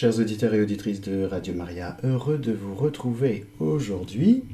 [0.00, 4.44] Chers auditeurs et auditrices de Radio Maria, heureux de vous retrouver aujourd'hui.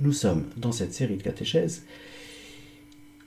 [0.00, 1.84] Nous sommes dans cette série de catéchèses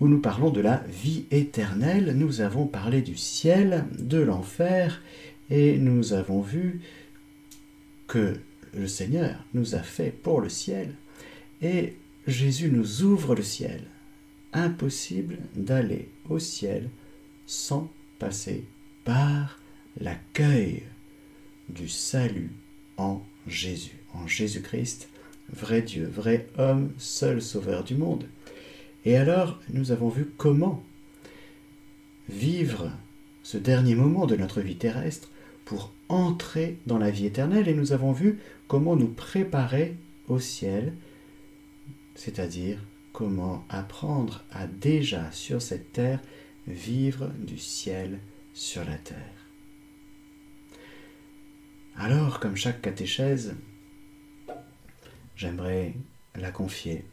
[0.01, 2.13] où nous parlons de la vie éternelle.
[2.17, 5.01] Nous avons parlé du ciel, de l'enfer,
[5.49, 6.81] et nous avons vu
[8.07, 8.35] que
[8.73, 10.93] le Seigneur nous a fait pour le ciel,
[11.61, 11.95] et
[12.27, 13.85] Jésus nous ouvre le ciel.
[14.51, 16.89] Impossible d'aller au ciel
[17.45, 17.89] sans
[18.19, 18.65] passer
[19.05, 19.60] par
[19.99, 20.83] l'accueil
[21.69, 22.51] du salut
[22.97, 25.09] en Jésus, en Jésus-Christ,
[25.51, 28.25] vrai Dieu, vrai homme, seul sauveur du monde.
[29.05, 30.83] Et alors, nous avons vu comment
[32.29, 32.91] vivre
[33.43, 35.29] ce dernier moment de notre vie terrestre
[35.65, 39.95] pour entrer dans la vie éternelle et nous avons vu comment nous préparer
[40.27, 40.93] au ciel,
[42.15, 42.79] c'est-à-dire
[43.13, 46.19] comment apprendre à déjà sur cette terre
[46.67, 48.19] vivre du ciel
[48.53, 49.40] sur la terre.
[51.97, 53.55] Alors, comme chaque catéchèse,
[55.35, 55.93] j'aimerais
[56.35, 57.05] la confier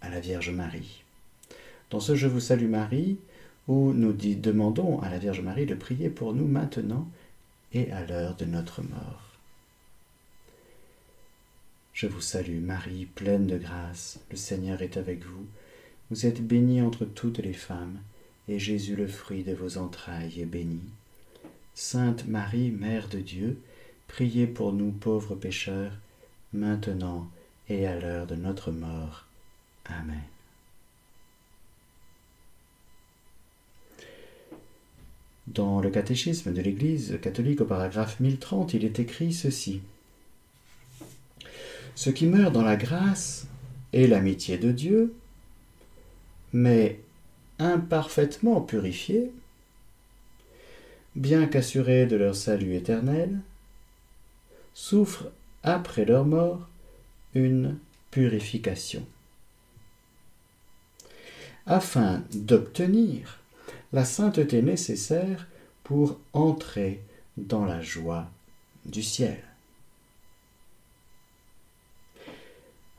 [0.00, 1.04] à la Vierge Marie.
[1.90, 3.18] Dans ce Je vous salue Marie,
[3.68, 7.08] où nous demandons à la Vierge Marie de prier pour nous maintenant
[7.72, 9.38] et à l'heure de notre mort.
[11.92, 15.46] Je vous salue Marie, pleine de grâce, le Seigneur est avec vous.
[16.10, 17.98] Vous êtes bénie entre toutes les femmes,
[18.48, 20.82] et Jésus, le fruit de vos entrailles, est béni.
[21.74, 23.58] Sainte Marie, Mère de Dieu,
[24.08, 25.92] priez pour nous pauvres pécheurs,
[26.52, 27.28] maintenant
[27.68, 29.26] et à l'heure de notre mort.
[29.86, 30.22] Amen.
[35.46, 39.82] Dans le catéchisme de l'Église catholique au paragraphe 1030, il est écrit ceci.
[41.94, 43.46] Ce qui meurt dans la grâce
[43.92, 45.14] est l'amitié de Dieu,
[46.52, 46.98] mais
[47.58, 49.30] imparfaitement purifiés,
[51.14, 53.38] bien qu'assurés de leur salut éternel,
[54.74, 55.30] souffrent
[55.62, 56.68] après leur mort
[57.34, 57.78] une
[58.10, 59.06] purification.
[61.66, 63.38] Afin d'obtenir
[63.92, 65.46] la sainteté nécessaire
[65.84, 67.02] pour entrer
[67.36, 68.28] dans la joie
[68.84, 69.42] du ciel.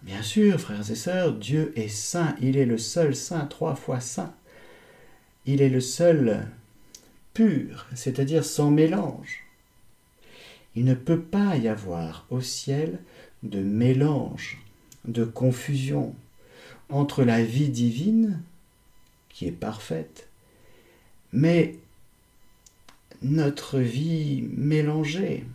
[0.01, 3.99] Bien sûr, frères et sœurs, Dieu est saint, il est le seul saint, trois fois
[3.99, 4.33] saint.
[5.45, 6.47] Il est le seul
[7.33, 9.44] pur, c'est-à-dire sans mélange.
[10.75, 12.99] Il ne peut pas y avoir au ciel
[13.43, 14.59] de mélange,
[15.05, 16.15] de confusion
[16.89, 18.41] entre la vie divine,
[19.29, 20.27] qui est parfaite,
[21.31, 21.75] mais
[23.21, 25.45] notre vie mélangée,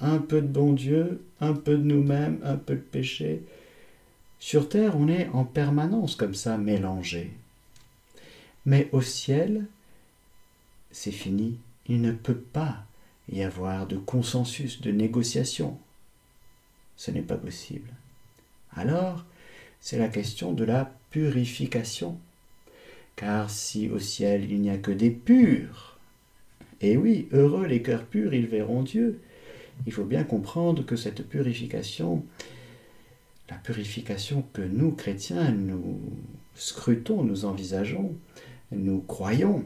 [0.00, 3.42] un peu de bon Dieu, un peu de nous-mêmes, un peu de péché.
[4.38, 7.32] Sur terre, on est en permanence comme ça mélangé.
[8.66, 9.66] Mais au ciel,
[10.90, 11.58] c'est fini.
[11.86, 12.84] Il ne peut pas
[13.30, 15.78] y avoir de consensus, de négociation.
[16.96, 17.90] Ce n'est pas possible.
[18.74, 19.24] Alors,
[19.80, 22.18] c'est la question de la purification.
[23.16, 25.98] Car si au ciel il n'y a que des purs,
[26.80, 29.20] et oui, heureux les cœurs purs, ils verront Dieu.
[29.86, 32.24] Il faut bien comprendre que cette purification,
[33.50, 36.00] la purification que nous, chrétiens, nous
[36.54, 38.14] scrutons, nous envisageons,
[38.70, 39.64] nous croyons,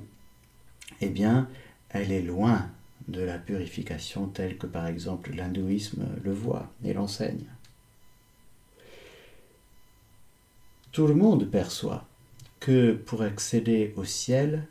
[1.00, 1.48] eh bien,
[1.90, 2.70] elle est loin
[3.08, 7.46] de la purification telle que par exemple l'hindouisme le voit et l'enseigne.
[10.92, 12.06] Tout le monde perçoit
[12.60, 14.66] que pour accéder au ciel,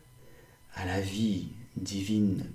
[0.76, 2.46] à la vie divine,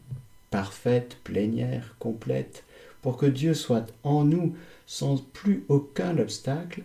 [0.50, 2.64] parfaite, plénière, complète,
[3.02, 6.82] pour que Dieu soit en nous sans plus aucun obstacle,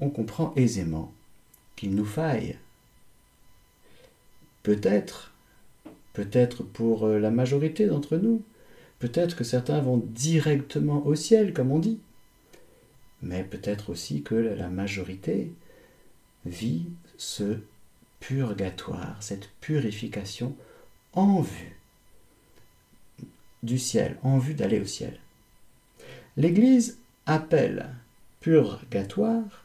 [0.00, 1.12] on comprend aisément
[1.76, 2.56] qu'il nous faille
[4.62, 5.31] Peut-être,
[6.12, 8.42] peut-être pour euh, la majorité d'entre nous,
[8.98, 11.98] peut-être que certains vont directement au ciel, comme on dit,
[13.22, 15.52] mais peut-être aussi que la majorité
[16.44, 16.86] vit
[17.16, 17.58] ce
[18.20, 20.56] purgatoire, cette purification
[21.12, 21.76] en vue
[23.62, 25.18] du ciel, en vue d'aller au ciel.
[26.36, 27.90] L'Église appelle
[28.40, 29.64] purgatoire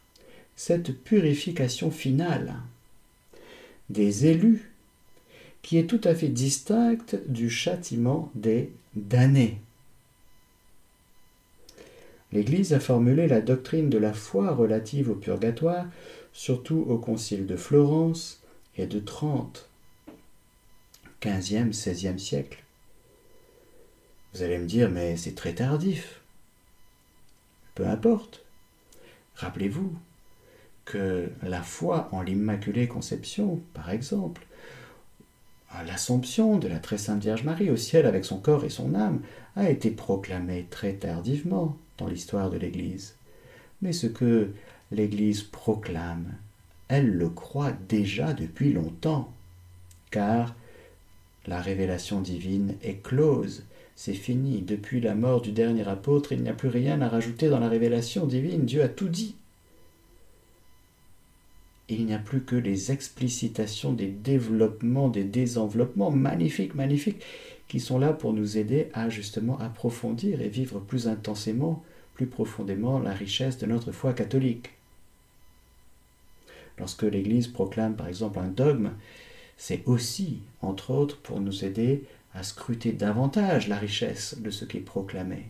[0.56, 2.56] cette purification finale
[3.89, 4.71] des élus
[5.68, 9.60] qui est tout à fait distincte du châtiment des damnés.
[12.31, 15.86] L'Église a formulé la doctrine de la foi relative au purgatoire,
[16.31, 18.42] surtout au concile de Florence
[18.78, 19.69] et de Trente,
[21.22, 22.64] 15e, 16e siècle.
[24.34, 26.22] Vous allez me dire, mais c'est très tardif.
[27.75, 28.46] Peu importe.
[29.36, 29.94] Rappelez-vous
[30.86, 34.46] que la foi en l'Immaculée Conception, par exemple,
[35.86, 39.22] l'Assomption de la très sainte Vierge Marie au ciel avec son corps et son âme
[39.56, 43.16] a été proclamée très tardivement dans l'histoire de l'Église.
[43.81, 44.52] Mais ce que
[44.92, 46.34] l'Église proclame,
[46.88, 49.31] elle le croit déjà depuis longtemps,
[50.12, 50.56] car
[51.46, 53.64] la révélation divine est close,
[53.96, 57.50] c'est fini, depuis la mort du dernier apôtre, il n'y a plus rien à rajouter
[57.50, 59.36] dans la révélation divine, Dieu a tout dit
[61.89, 67.24] il n'y a plus que les explicitations des développements, des désenveloppements magnifiques, magnifiques,
[67.68, 73.00] qui sont là pour nous aider à justement approfondir et vivre plus intensément, plus profondément
[73.00, 74.72] la richesse de notre foi catholique.
[76.78, 78.92] Lorsque l'Église proclame par exemple un dogme,
[79.57, 84.78] c'est aussi, entre autres, pour nous aider à scruter davantage la richesse de ce qui
[84.78, 85.45] est proclamé.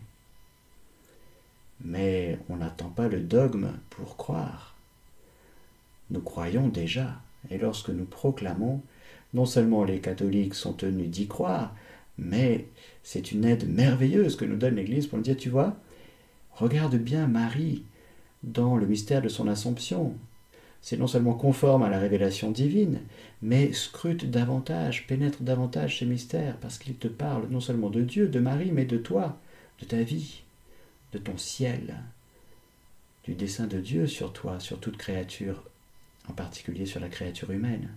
[1.84, 4.77] Mais on n'attend pas le dogme pour croire
[6.10, 7.20] nous croyons déjà,
[7.50, 8.82] et lorsque nous proclamons,
[9.34, 11.74] non seulement les catholiques sont tenus d'y croire,
[12.16, 12.66] mais
[13.02, 15.76] c'est une aide merveilleuse que nous donne l'Église pour nous dire, tu vois,
[16.52, 17.84] regarde bien Marie
[18.42, 20.14] dans le mystère de son Assomption.
[20.80, 23.00] C'est non seulement conforme à la révélation divine,
[23.42, 28.28] mais scrute davantage, pénètre davantage ces mystères, parce qu'il te parle non seulement de Dieu,
[28.28, 29.38] de Marie, mais de toi,
[29.80, 30.42] de ta vie,
[31.12, 31.96] de ton ciel,
[33.24, 35.67] du dessein de Dieu sur toi, sur toute créature
[36.28, 37.90] en particulier sur la créature humaine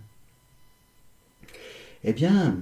[2.04, 2.58] Eh bien,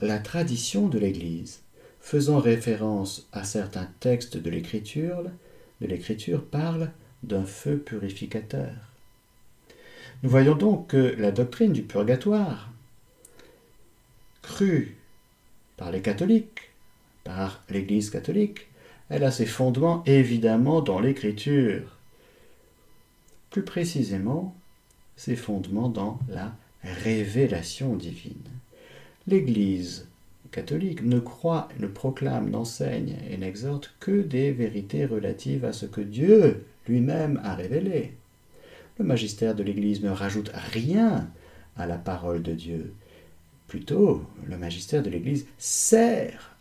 [0.00, 1.62] la tradition de l'Église,
[2.00, 5.24] faisant référence à certains textes de l'Écriture,
[5.80, 6.90] de l'Écriture parle
[7.22, 8.74] d'un feu purificateur.
[10.22, 12.70] Nous voyons donc que la doctrine du purgatoire,
[14.42, 14.96] crue
[15.76, 16.70] par les catholiques,
[17.24, 18.68] par l'Église catholique,
[19.08, 21.95] elle a ses fondements évidemment dans l'Écriture
[23.56, 24.54] plus précisément
[25.16, 28.50] ses fondements dans la révélation divine.
[29.26, 30.06] L'Église
[30.50, 36.02] catholique ne croit, ne proclame, n'enseigne et n'exhorte que des vérités relatives à ce que
[36.02, 38.12] Dieu lui-même a révélé.
[38.98, 41.26] Le magistère de l'Église ne rajoute rien
[41.78, 42.92] à la parole de Dieu.
[43.68, 46.54] Plutôt, le magistère de l'Église sert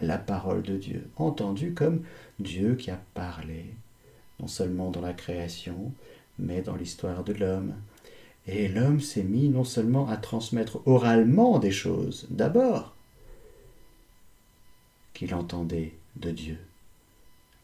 [0.00, 2.02] la parole de Dieu, entendue comme
[2.38, 3.66] Dieu qui a parlé,
[4.40, 5.92] non seulement dans la création,
[6.38, 7.74] mais dans l'histoire de l'homme.
[8.46, 12.94] Et l'homme s'est mis non seulement à transmettre oralement des choses, d'abord,
[15.14, 16.58] qu'il entendait de Dieu,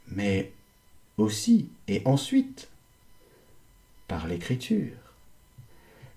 [0.09, 0.53] mais
[1.19, 2.69] aussi et ensuite
[4.09, 4.97] par l'écriture.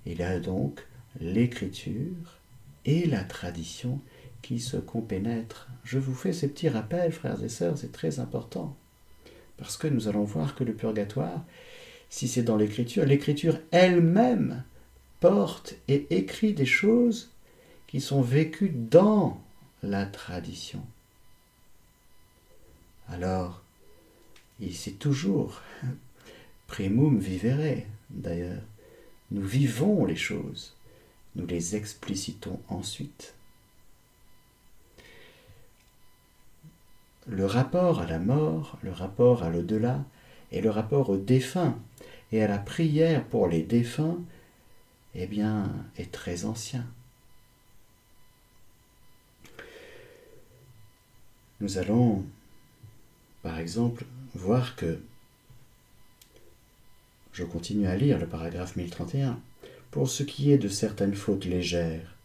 [0.06, 0.86] Il a donc
[1.20, 2.40] l'écriture
[2.86, 4.00] et la tradition
[4.42, 5.68] qui se compénètrent.
[5.84, 8.76] Je vous fais ces petits rappels, frères et sœurs, c'est très important,
[9.58, 11.44] parce que nous allons voir que le purgatoire
[12.14, 14.64] si c'est dans l'écriture, l'écriture elle-même
[15.20, 17.32] porte et écrit des choses
[17.88, 19.42] qui sont vécues dans
[19.82, 20.86] la tradition.
[23.10, 23.64] Alors,
[24.72, 25.64] c'est toujours
[26.68, 27.82] primum vivere,
[28.12, 28.62] d'ailleurs.
[29.32, 30.76] Nous vivons les choses,
[31.36, 33.34] nous les explicitons ensuite.
[37.26, 40.06] Le rapport à la mort, le rapport à l'au-delà
[40.52, 41.76] et le rapport au défunt
[42.34, 44.20] et à la prière pour les défunts,
[45.14, 46.84] eh bien, est très ancien.
[51.62, 52.26] Nous allons,
[53.44, 55.00] par exemple, voir que,
[57.34, 59.40] je continue à lire le paragraphe 1031,
[59.92, 62.16] pour ce qui est de certaines fautes légères,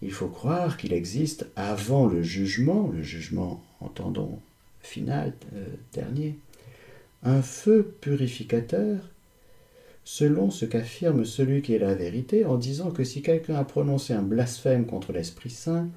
[0.00, 4.38] il faut croire qu'il existe avant le jugement, le jugement, entendons,
[4.80, 6.38] final, euh, dernier,
[7.24, 9.10] un feu purificateur
[10.04, 14.12] selon ce qu'affirme celui qui est la vérité, en disant que si quelqu'un a prononcé
[14.12, 15.88] un blasphème contre l'Esprit Saint,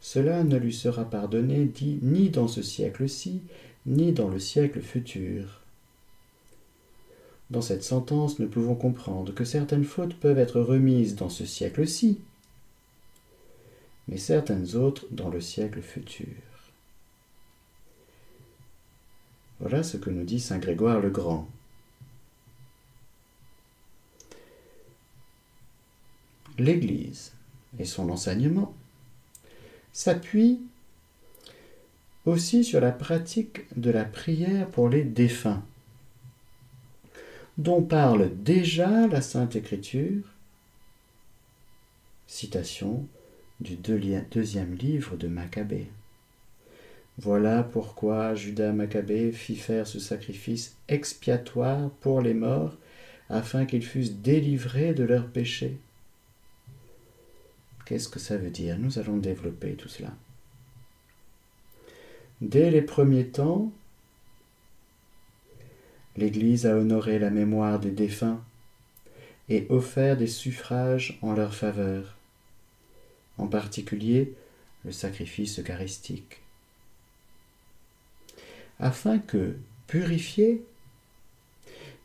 [0.00, 3.42] cela ne lui sera pardonné dit, ni dans ce siècle-ci,
[3.86, 5.60] ni dans le siècle futur.
[7.50, 12.20] Dans cette sentence, nous pouvons comprendre que certaines fautes peuvent être remises dans ce siècle-ci,
[14.08, 16.26] mais certaines autres dans le siècle futur.
[19.58, 21.48] Voilà ce que nous dit Saint Grégoire le Grand.
[26.60, 27.32] l'Église
[27.78, 28.74] et son enseignement
[29.92, 30.60] s'appuient
[32.26, 35.64] aussi sur la pratique de la prière pour les défunts,
[37.58, 40.22] dont parle déjà la Sainte Écriture,
[42.26, 43.06] citation
[43.60, 45.88] du deuxième livre de Maccabée.
[47.18, 52.76] Voilà pourquoi Judas Maccabée fit faire ce sacrifice expiatoire pour les morts,
[53.28, 55.78] afin qu'ils fussent délivrés de leurs péchés
[57.90, 58.78] Qu'est-ce que ça veut dire?
[58.78, 60.12] Nous allons développer tout cela.
[62.40, 63.72] Dès les premiers temps,
[66.16, 68.44] l'Église a honoré la mémoire des défunts
[69.48, 72.16] et offert des suffrages en leur faveur,
[73.38, 74.34] en particulier
[74.84, 76.42] le sacrifice eucharistique,
[78.78, 79.56] afin que,
[79.88, 80.64] purifiés,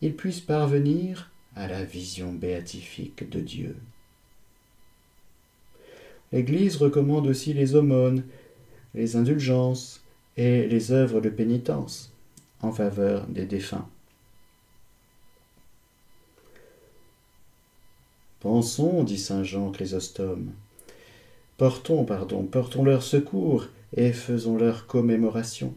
[0.01, 3.75] ils puissent parvenir à la vision béatifique de Dieu.
[6.31, 8.23] L'Église recommande aussi les aumônes,
[8.93, 10.03] les indulgences
[10.37, 12.13] et les œuvres de pénitence
[12.61, 13.87] en faveur des défunts.
[18.39, 20.51] Pensons, dit saint Jean Chrysostome,
[21.57, 25.73] portons, pardon, portons leur secours et faisons leur commémoration.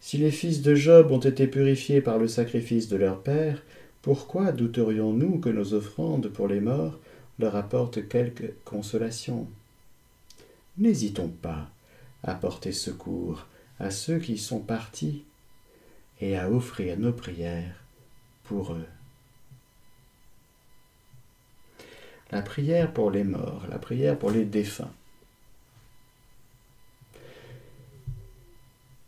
[0.00, 3.62] Si les fils de Job ont été purifiés par le sacrifice de leur père,
[4.02, 6.98] pourquoi douterions-nous que nos offrandes pour les morts
[7.40, 9.48] leur apportent quelque consolation
[10.78, 11.68] N'hésitons pas
[12.22, 13.46] à porter secours
[13.78, 15.24] à ceux qui sont partis
[16.20, 17.82] et à offrir nos prières
[18.44, 18.86] pour eux.
[22.30, 24.92] La prière pour les morts, la prière pour les défunts.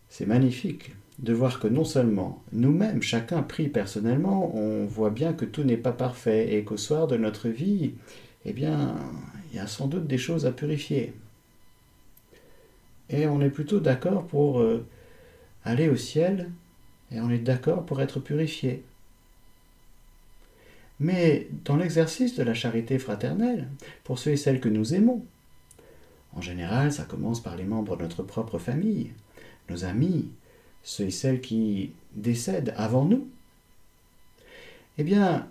[0.09, 0.93] C'est magnifique
[1.23, 5.77] de voir que non seulement nous-mêmes, chacun prie personnellement, on voit bien que tout n'est
[5.77, 7.95] pas parfait et qu'au soir de notre vie,
[8.45, 8.97] eh bien,
[9.51, 11.15] il y a sans doute des choses à purifier.
[13.09, 14.85] Et on est plutôt d'accord pour euh,
[15.65, 16.51] aller au ciel
[17.13, 18.83] et on est d'accord pour être purifié.
[20.99, 23.69] Mais dans l'exercice de la charité fraternelle,
[24.03, 25.25] pour ceux et celles que nous aimons,
[26.35, 29.11] en général, ça commence par les membres de notre propre famille,
[29.69, 30.31] nos amis,
[30.83, 33.29] ceux et celles qui décèdent avant nous.
[34.99, 35.49] Eh bien,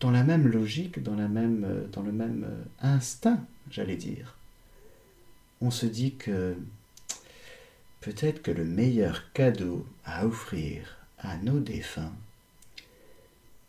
[0.00, 2.46] dans la même logique, dans, dans le même
[2.80, 4.36] instinct, j'allais dire,
[5.60, 6.56] on se dit que
[8.00, 12.12] peut-être que le meilleur cadeau à offrir à nos défunts,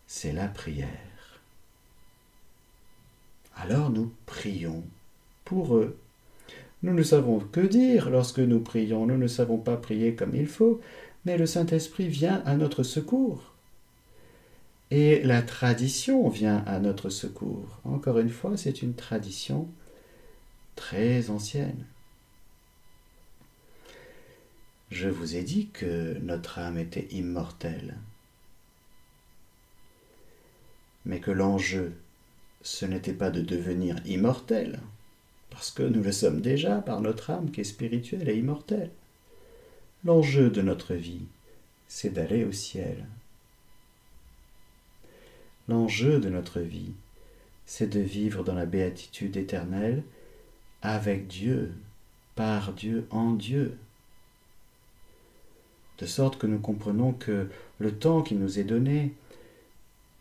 [0.06, 1.42] c'est la prière.
[3.56, 4.84] Alors nous prions
[5.44, 5.98] pour eux.
[6.84, 10.48] Nous ne savons que dire lorsque nous prions, nous ne savons pas prier comme il
[10.48, 10.80] faut,
[11.26, 13.54] mais le Saint-Esprit vient à notre secours.
[14.92, 17.80] Et la tradition vient à notre secours.
[17.84, 19.68] Encore une fois, c'est une tradition
[20.76, 21.86] très ancienne.
[24.90, 27.98] Je vous ai dit que notre âme était immortelle,
[31.06, 31.94] mais que l'enjeu,
[32.62, 34.80] ce n'était pas de devenir immortel,
[35.58, 38.92] parce que nous le sommes déjà par notre âme qui est spirituelle et immortelle.
[40.06, 41.26] L'enjeu de notre vie,
[41.88, 43.08] c'est d'aller au ciel.
[45.68, 46.92] L'enjeu de notre vie,
[47.66, 50.04] c'est de vivre dans la béatitude éternelle
[50.84, 51.74] avec Dieu,
[52.36, 53.80] par Dieu, en Dieu.
[55.98, 57.50] De sorte que nous comprenons que
[57.80, 59.16] le temps qui nous est donné,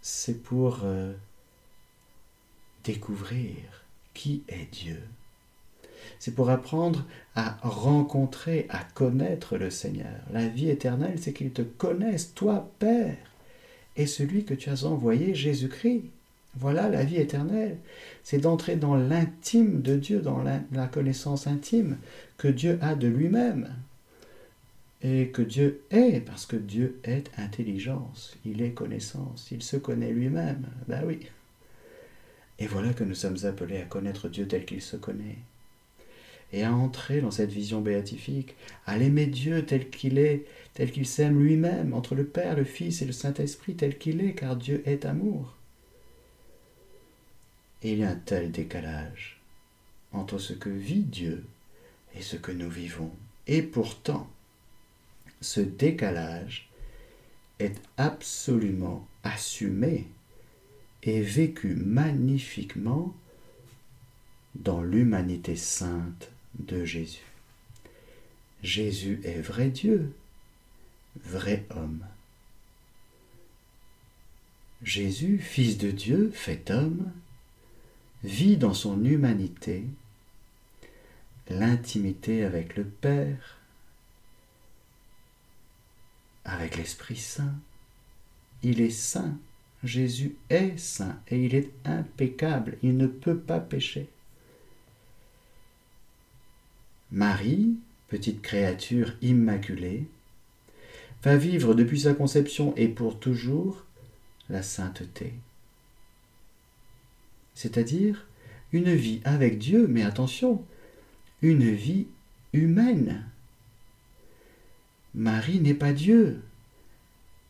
[0.00, 1.12] c'est pour euh,
[2.84, 5.02] découvrir qui est Dieu.
[6.18, 10.20] C'est pour apprendre à rencontrer, à connaître le Seigneur.
[10.32, 13.16] La vie éternelle, c'est qu'il te connaisse, toi, Père,
[13.96, 16.04] et celui que tu as envoyé, Jésus-Christ.
[16.58, 17.76] Voilà la vie éternelle.
[18.22, 21.98] C'est d'entrer dans l'intime de Dieu, dans la, connaissance intime
[22.38, 23.68] que Dieu a de lui-même.
[25.02, 30.10] Et que Dieu est, parce que Dieu est intelligence, il est connaissance, il se connaît
[30.10, 30.66] lui-même.
[30.88, 31.20] Ben oui.
[32.58, 35.38] Et voilà que nous sommes appelés à connaître Dieu tel qu'il se connaît.
[36.52, 38.54] Et à entrer dans cette vision béatifique,
[38.86, 43.02] à l'aimer Dieu tel qu'il est, tel qu'il s'aime lui-même, entre le Père, le Fils
[43.02, 45.54] et le Saint-Esprit tel qu'il est, car Dieu est amour.
[47.82, 49.40] Il y a un tel décalage
[50.12, 51.44] entre ce que vit Dieu
[52.16, 53.10] et ce que nous vivons.
[53.46, 54.28] Et pourtant,
[55.40, 56.68] ce décalage
[57.58, 60.06] est absolument assumé
[61.02, 63.14] et vécu magnifiquement
[64.54, 67.22] dans l'humanité sainte de Jésus.
[68.62, 70.12] Jésus est vrai Dieu,
[71.24, 72.04] vrai homme.
[74.82, 77.10] Jésus, Fils de Dieu, fait homme,
[78.24, 79.84] vit dans son humanité
[81.48, 83.58] l'intimité avec le Père,
[86.44, 87.54] avec l'Esprit Saint.
[88.62, 89.38] Il est saint.
[89.84, 92.78] Jésus est saint et il est impeccable.
[92.82, 94.08] Il ne peut pas pécher.
[97.16, 97.74] Marie,
[98.06, 100.04] petite créature immaculée,
[101.24, 103.84] va vivre depuis sa conception et pour toujours
[104.48, 105.34] la sainteté
[107.56, 108.26] c'est-à-dire
[108.72, 110.62] une vie avec Dieu, mais attention,
[111.42, 112.06] une vie
[112.52, 113.24] humaine.
[115.14, 116.42] Marie n'est pas Dieu.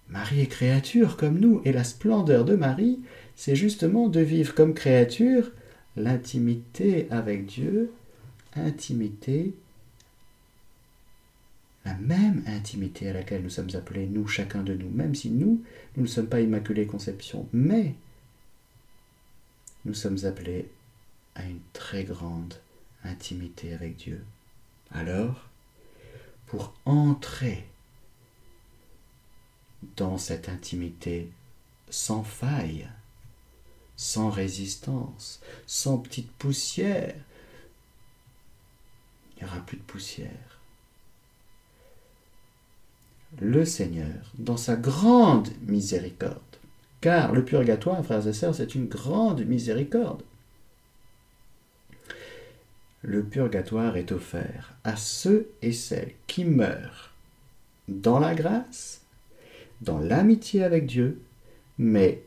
[0.08, 3.00] Marie est créature comme nous, et la splendeur de Marie,
[3.34, 5.50] c'est justement de vivre comme créature
[5.96, 7.90] l'intimité avec Dieu,
[8.54, 9.54] intimité,
[11.84, 15.62] la même intimité à laquelle nous sommes appelés, nous, chacun de nous, même si nous,
[15.96, 17.94] nous ne sommes pas Immaculée Conception, mais
[19.84, 20.68] nous sommes appelés
[21.34, 22.54] à une très grande
[23.04, 24.24] intimité avec Dieu.
[24.90, 25.48] Alors,
[26.46, 27.66] pour entrer
[29.96, 31.30] dans cette intimité
[31.90, 32.88] sans faille,
[33.96, 37.14] sans résistance, sans petite poussière,
[39.36, 40.60] il n'y aura plus de poussière.
[43.40, 46.40] Le Seigneur, dans sa grande miséricorde,
[47.00, 50.22] car le purgatoire, frères et sœurs, c'est une grande miséricorde.
[53.02, 57.12] Le purgatoire est offert à ceux et celles qui meurent
[57.88, 59.02] dans la grâce,
[59.80, 61.20] dans l'amitié avec Dieu,
[61.78, 62.22] mais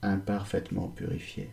[0.00, 1.50] imparfaitement purifiés.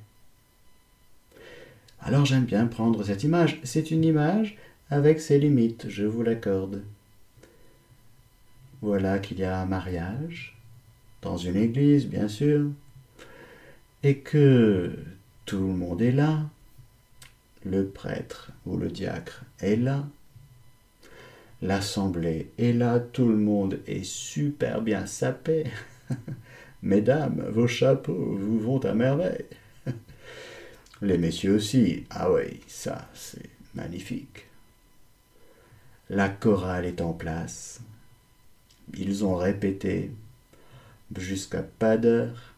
[2.01, 3.59] Alors j'aime bien prendre cette image.
[3.63, 4.57] C'est une image
[4.89, 6.83] avec ses limites, je vous l'accorde.
[8.81, 10.57] Voilà qu'il y a un mariage,
[11.21, 12.71] dans une église, bien sûr,
[14.03, 14.97] et que
[15.45, 16.49] tout le monde est là,
[17.65, 20.07] le prêtre ou le diacre est là,
[21.61, 25.65] l'assemblée est là, tout le monde est super bien sapé.
[26.81, 29.45] Mesdames, vos chapeaux vous vont à merveille.
[31.01, 34.48] Les messieurs aussi, ah oui, ça c'est magnifique.
[36.09, 37.81] La chorale est en place.
[38.97, 40.11] Ils ont répété
[41.15, 42.55] jusqu'à pas d'heure.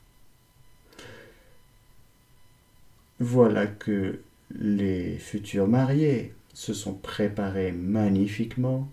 [3.20, 8.88] Voilà que les futurs mariés se sont préparés magnifiquement.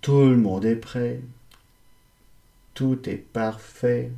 [0.00, 1.20] Tout le monde est prêt.
[2.72, 4.10] Tout est parfait.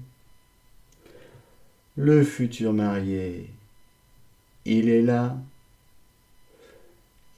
[1.97, 3.51] Le futur marié,
[4.65, 5.37] il est là.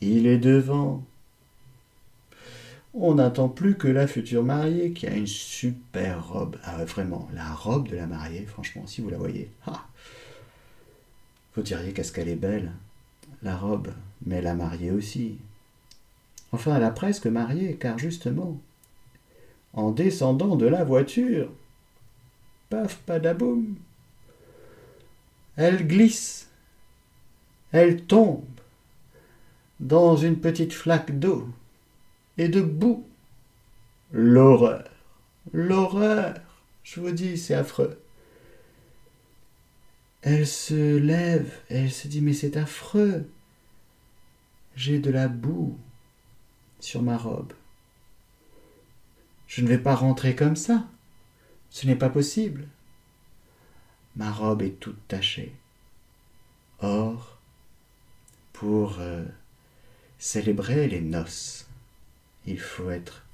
[0.01, 1.05] Il est devant.
[2.93, 6.57] On n'attend plus que la future mariée qui a une super robe.
[6.65, 9.51] Ah vraiment, la robe de la mariée, franchement, si vous la voyez.
[9.67, 9.87] Ah
[11.55, 12.73] vous diriez qu'est-ce qu'elle est belle,
[13.43, 13.93] la robe,
[14.25, 15.39] mais la mariée aussi.
[16.53, 18.61] Enfin, elle a presque marié, car justement,
[19.73, 21.51] en descendant de la voiture,
[22.69, 23.77] paf padaboum,
[25.57, 26.49] elle glisse,
[27.73, 28.45] elle tombe
[29.81, 31.49] dans une petite flaque d'eau
[32.39, 33.07] et de boue.
[34.13, 34.85] L'horreur,
[35.53, 36.35] l'horreur,
[36.85, 37.99] je vous dis, c'est affreux.
[40.23, 43.29] Elle se lève, elle se dit mais c'est affreux.
[44.77, 45.79] J'ai de la boue
[46.79, 47.53] sur ma robe.
[49.47, 50.87] Je ne vais pas rentrer comme ça.
[51.71, 52.69] Ce n'est pas possible.
[54.17, 55.55] Ma robe est toute tachée.
[56.81, 57.39] Or,
[58.53, 59.25] pour euh,
[60.21, 61.67] célébrer les noces,
[62.47, 63.25] il faut être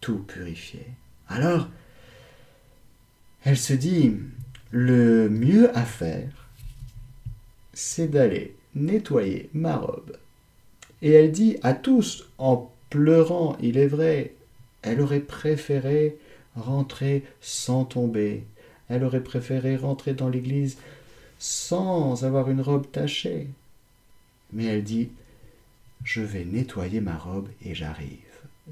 [0.00, 0.86] tout purifié.
[1.28, 1.68] Alors,
[3.44, 4.16] elle se dit,
[4.70, 6.48] le mieux à faire,
[7.72, 10.16] c'est d'aller nettoyer ma robe.
[11.02, 14.34] Et elle dit à tous, en pleurant, il est vrai,
[14.82, 16.16] elle aurait préféré
[16.54, 18.44] rentrer sans tomber.
[18.88, 20.78] Elle aurait préféré rentrer dans l'église
[21.38, 23.48] sans avoir une robe tachée.
[24.54, 25.10] Mais elle dit,
[26.04, 28.18] je vais nettoyer ma robe et j'arrive.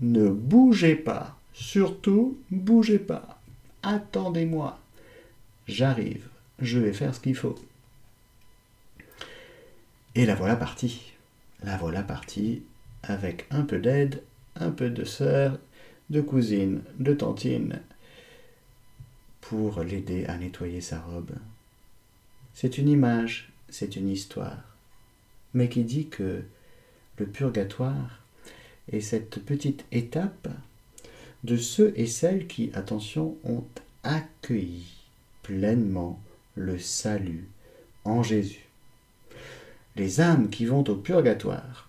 [0.00, 3.40] Ne bougez pas, surtout bougez pas.
[3.82, 4.78] Attendez-moi.
[5.66, 6.28] J'arrive,
[6.60, 7.56] je vais faire ce qu'il faut.
[10.14, 11.12] Et la voilà partie.
[11.62, 12.62] La voilà partie
[13.02, 14.22] avec un peu d'aide,
[14.56, 15.58] un peu de sœur,
[16.10, 17.80] de cousine, de tantine,
[19.40, 21.32] pour l'aider à nettoyer sa robe.
[22.54, 24.71] C'est une image, c'est une histoire,
[25.54, 26.42] mais qui dit que
[27.18, 28.20] le purgatoire
[28.90, 30.48] est cette petite étape
[31.44, 33.64] de ceux et celles qui, attention, ont
[34.02, 34.84] accueilli
[35.42, 36.20] pleinement
[36.54, 37.48] le salut
[38.04, 38.66] en Jésus.
[39.96, 41.88] Les âmes qui vont au purgatoire,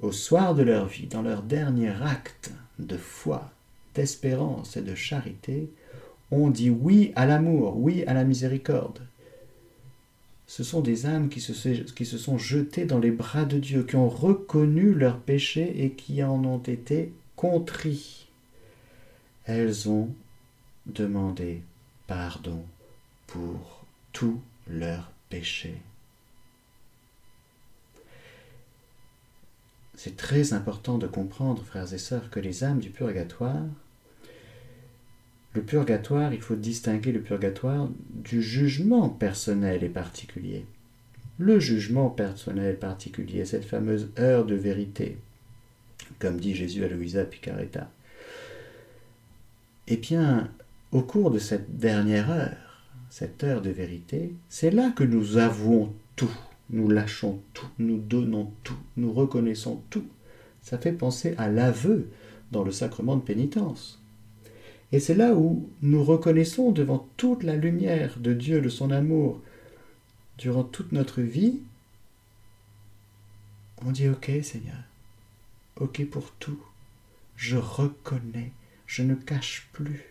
[0.00, 3.50] au soir de leur vie, dans leur dernier acte de foi,
[3.94, 5.70] d'espérance et de charité,
[6.30, 9.00] ont dit oui à l'amour, oui à la miséricorde.
[10.46, 14.08] Ce sont des âmes qui se, sont jetées dans les bras de Dieu, qui ont
[14.08, 18.28] reconnu leurs péchés et qui en ont été contrits.
[19.44, 20.14] Elles ont
[20.86, 21.62] demandé
[22.06, 22.62] pardon
[23.26, 25.80] pour tous leurs péchés.
[29.96, 33.64] C'est très important de comprendre, frères et sœurs, que les âmes du purgatoire,
[35.54, 40.66] le purgatoire, il faut distinguer le purgatoire du jugement personnel et particulier.
[41.38, 45.16] Le jugement personnel particulier, cette fameuse heure de vérité,
[46.18, 47.90] comme dit Jésus à Louisa Picaretta.
[49.86, 50.50] Eh bien,
[50.90, 55.92] au cours de cette dernière heure, cette heure de vérité, c'est là que nous avouons
[56.16, 56.36] tout,
[56.70, 60.06] nous lâchons tout, nous donnons tout, nous reconnaissons tout.
[60.62, 62.08] Ça fait penser à l'aveu
[62.50, 64.03] dans le sacrement de pénitence.
[64.92, 69.40] Et c'est là où nous reconnaissons devant toute la lumière de Dieu, de son amour,
[70.38, 71.60] durant toute notre vie,
[73.84, 74.82] on dit Ok Seigneur,
[75.76, 76.60] ok pour tout,
[77.36, 78.52] je reconnais,
[78.86, 80.02] je ne cache plus,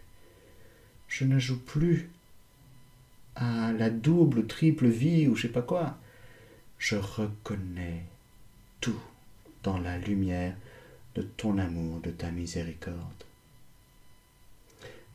[1.08, 2.10] je ne joue plus
[3.36, 5.98] à la double, triple vie ou je sais pas quoi.
[6.78, 8.04] Je reconnais
[8.82, 9.00] tout
[9.64, 10.56] dans la lumière
[11.16, 13.24] de ton amour, de ta miséricorde.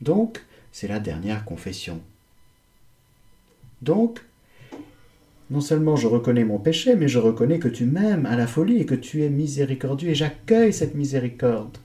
[0.01, 2.01] Donc, c'est la dernière confession.
[3.81, 4.21] Donc,
[5.49, 8.81] non seulement je reconnais mon péché, mais je reconnais que tu m'aimes à la folie
[8.81, 11.77] et que tu es miséricordieux, et j'accueille cette miséricorde.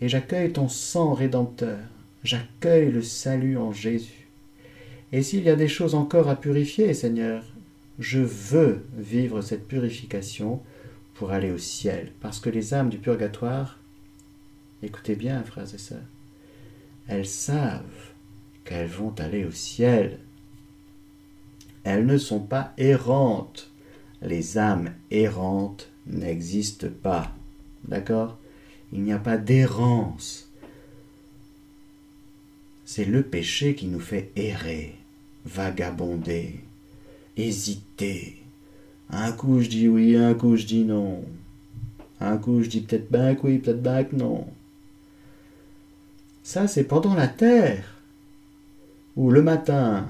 [0.00, 1.78] Et j'accueille ton sang rédempteur,
[2.24, 4.26] j'accueille le salut en Jésus.
[5.12, 7.44] Et s'il y a des choses encore à purifier, Seigneur,
[7.98, 10.60] je veux vivre cette purification
[11.14, 13.78] pour aller au ciel, parce que les âmes du purgatoire,
[14.82, 16.00] écoutez bien, frères et sœurs,
[17.08, 17.82] elles savent
[18.64, 20.18] qu'elles vont aller au ciel.
[21.84, 23.70] Elles ne sont pas errantes.
[24.22, 27.34] Les âmes errantes n'existent pas.
[27.86, 28.38] D'accord?
[28.92, 30.48] Il n'y a pas d'errance.
[32.84, 34.94] C'est le péché qui nous fait errer,
[35.44, 36.60] vagabonder,
[37.36, 38.36] hésiter.
[39.10, 41.24] Un coup je dis oui, un coup je dis non.
[42.20, 44.46] Un coup je dis peut-être que oui, peut-être que non.
[46.42, 47.98] Ça, c'est pendant la terre.
[49.16, 50.06] Ou le matin,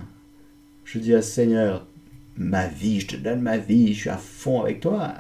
[0.84, 1.86] je dis à Seigneur,
[2.36, 5.14] ma vie, je te donne ma vie, je suis à fond avec toi.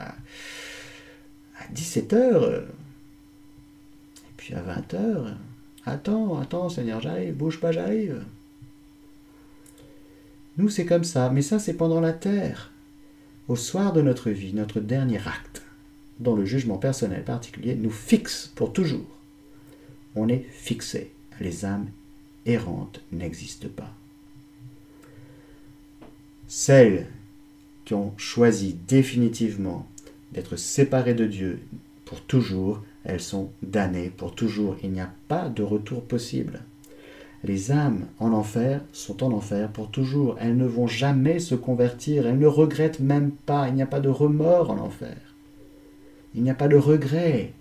[1.58, 5.34] À 17h, et puis à 20h,
[5.84, 8.24] attends, attends Seigneur, j'arrive, bouge pas, j'arrive.
[10.58, 12.70] Nous, c'est comme ça, mais ça, c'est pendant la terre.
[13.48, 15.62] Au soir de notre vie, notre dernier acte,
[16.20, 19.06] dont le jugement personnel particulier nous fixe pour toujours
[20.16, 21.12] on est fixé.
[21.40, 21.88] Les âmes
[22.46, 23.92] errantes n'existent pas.
[26.46, 27.06] Celles
[27.84, 29.86] qui ont choisi définitivement
[30.32, 31.60] d'être séparées de Dieu
[32.04, 34.76] pour toujours, elles sont damnées pour toujours.
[34.82, 36.60] Il n'y a pas de retour possible.
[37.44, 40.36] Les âmes en enfer sont en enfer pour toujours.
[40.38, 42.26] Elles ne vont jamais se convertir.
[42.26, 43.68] Elles ne regrettent même pas.
[43.68, 45.16] Il n'y a pas de remords en enfer.
[46.34, 47.52] Il n'y a pas de regret.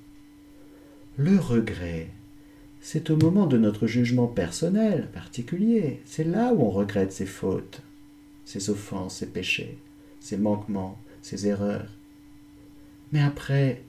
[1.18, 2.10] Le regret,
[2.82, 6.02] c'est au moment de notre jugement personnel, particulier.
[6.06, 7.84] C'est là où on regrette ses fautes,
[8.44, 9.78] ses offenses, ses péchés,
[10.20, 11.88] ses manquements, ses erreurs.
[13.12, 13.84] Mais après,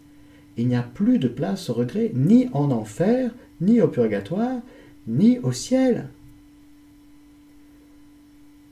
[0.58, 4.60] il n'y a plus de place au regret, ni en enfer, ni au purgatoire,
[5.06, 6.08] ni au ciel.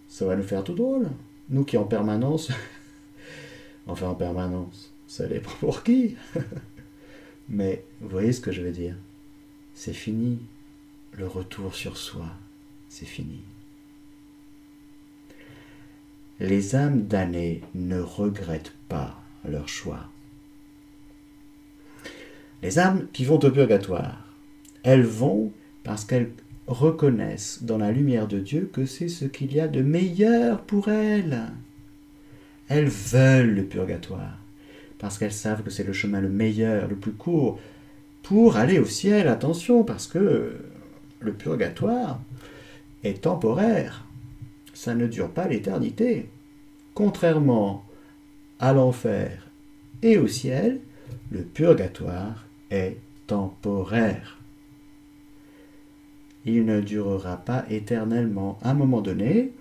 [0.06, 1.09] Ça va nous faire tout drôle.
[1.48, 2.52] Nous qui en permanence,
[3.87, 6.16] enfin en permanence, ça dépend pour qui.
[7.48, 8.96] Mais vous voyez ce que je veux dire
[9.80, 10.38] c'est fini.
[11.16, 12.26] Le retour sur soi,
[12.90, 13.40] c'est fini.
[16.38, 20.06] Les âmes damnées ne regrettent pas leur choix.
[22.62, 24.22] Les âmes qui vont au purgatoire,
[24.82, 25.50] elles vont
[25.82, 26.32] parce qu'elles
[26.66, 30.90] reconnaissent dans la lumière de Dieu que c'est ce qu'il y a de meilleur pour
[30.90, 31.40] elles.
[32.68, 34.36] Elles veulent le purgatoire
[34.98, 37.58] parce qu'elles savent que c'est le chemin le meilleur, le plus court,
[38.22, 39.28] pour aller au ciel.
[39.28, 40.56] Attention, parce que
[41.20, 42.20] le purgatoire
[43.04, 44.04] est temporaire.
[44.74, 46.28] Ça ne dure pas l'éternité.
[46.94, 47.85] Contrairement
[48.59, 49.48] à l'enfer
[50.02, 50.80] et au ciel,
[51.30, 54.38] le purgatoire est temporaire.
[56.46, 58.59] Il ne durera pas éternellement.
[58.62, 59.52] À un moment donné,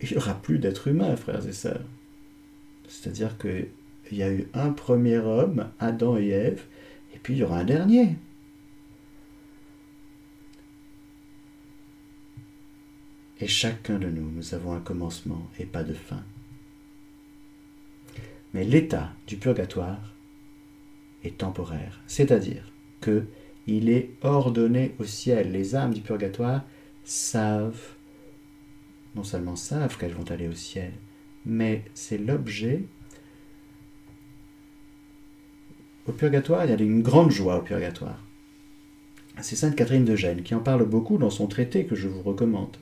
[0.00, 1.84] il n'y aura plus d'êtres humains, frères et sœurs.
[2.88, 3.68] C'est-à-dire qu'il
[4.12, 6.64] y a eu un premier homme, Adam et Ève,
[7.32, 8.16] il y aura un dernier.
[13.40, 16.22] Et chacun de nous, nous avons un commencement et pas de fin.
[18.54, 20.14] Mais l'état du purgatoire
[21.22, 23.24] est temporaire, c'est-à-dire que
[23.66, 25.50] il est ordonné au ciel.
[25.52, 26.64] Les âmes du purgatoire
[27.04, 27.96] savent
[29.16, 30.92] non seulement savent qu'elles vont aller au ciel,
[31.44, 32.84] mais c'est l'objet.
[36.08, 38.22] Au purgatoire, il y a une grande joie au purgatoire.
[39.42, 42.22] C'est Sainte Catherine de Gênes qui en parle beaucoup dans son traité que je vous
[42.22, 42.76] recommande.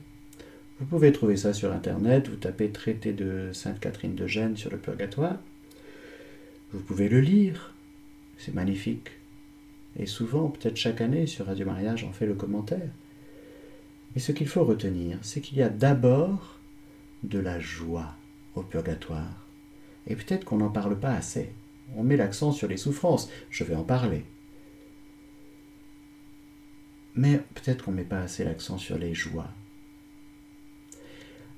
[0.79, 4.69] Vous pouvez trouver ça sur Internet, vous tapez traité de Sainte Catherine de Gênes sur
[4.69, 5.37] le purgatoire.
[6.71, 7.73] Vous pouvez le lire,
[8.37, 9.09] c'est magnifique.
[9.97, 12.91] Et souvent, peut-être chaque année, sur Radio Mariage, on fait le commentaire.
[14.15, 16.59] Et ce qu'il faut retenir, c'est qu'il y a d'abord
[17.23, 18.13] de la joie
[18.55, 19.47] au purgatoire.
[20.07, 21.49] Et peut-être qu'on n'en parle pas assez.
[21.95, 23.29] On met l'accent sur les souffrances.
[23.49, 24.23] Je vais en parler.
[27.15, 29.49] Mais peut-être qu'on ne met pas assez l'accent sur les joies.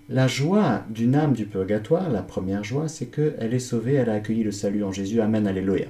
[0.10, 4.14] La joie d'une âme du purgatoire, la première joie, c'est qu'elle est sauvée, elle a
[4.14, 5.20] accueilli le salut en Jésus.
[5.20, 5.88] Amen, Alléluia.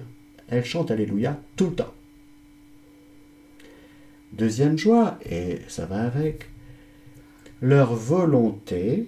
[0.48, 1.94] Elle chante Alléluia tout le temps.
[4.34, 6.50] Deuxième joie, et ça va avec,
[7.62, 9.08] leur volonté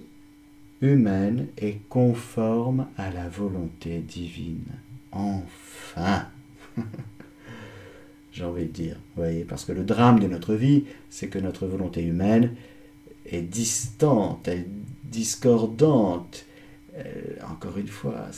[0.80, 4.64] humaine est conforme à la volonté divine.
[5.12, 6.26] Enfin
[8.32, 11.38] J'ai envie de dire, vous voyez, parce que le drame de notre vie, c'est que
[11.38, 12.54] notre volonté humaine
[13.26, 14.66] est distante, elle est
[15.04, 16.46] discordante.
[16.96, 17.02] Euh,
[17.50, 18.28] encore une fois,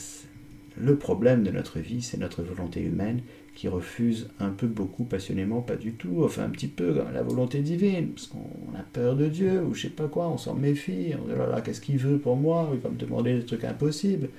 [0.77, 3.21] le problème de notre vie, c'est notre volonté humaine
[3.55, 7.59] qui refuse un peu, beaucoup, passionnément, pas du tout, enfin un petit peu la volonté
[7.59, 11.13] divine, parce qu'on a peur de Dieu, ou je sais pas quoi, on s'en méfie,
[11.21, 13.63] on dit oh là, qu'est-ce qu'il veut pour moi, il va me demander des trucs
[13.63, 14.29] impossibles.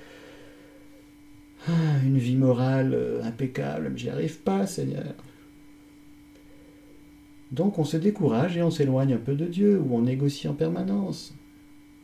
[1.67, 5.15] Ah, une vie morale euh, impeccable, mais j'y arrive pas, Seigneur.
[7.53, 10.55] Donc on se décourage et on s'éloigne un peu de Dieu, ou on négocie en
[10.55, 11.35] permanence.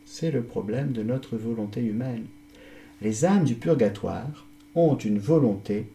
[0.05, 2.25] C'est le problème de notre volonté humaine.
[3.01, 5.87] Les âmes du purgatoire ont une volonté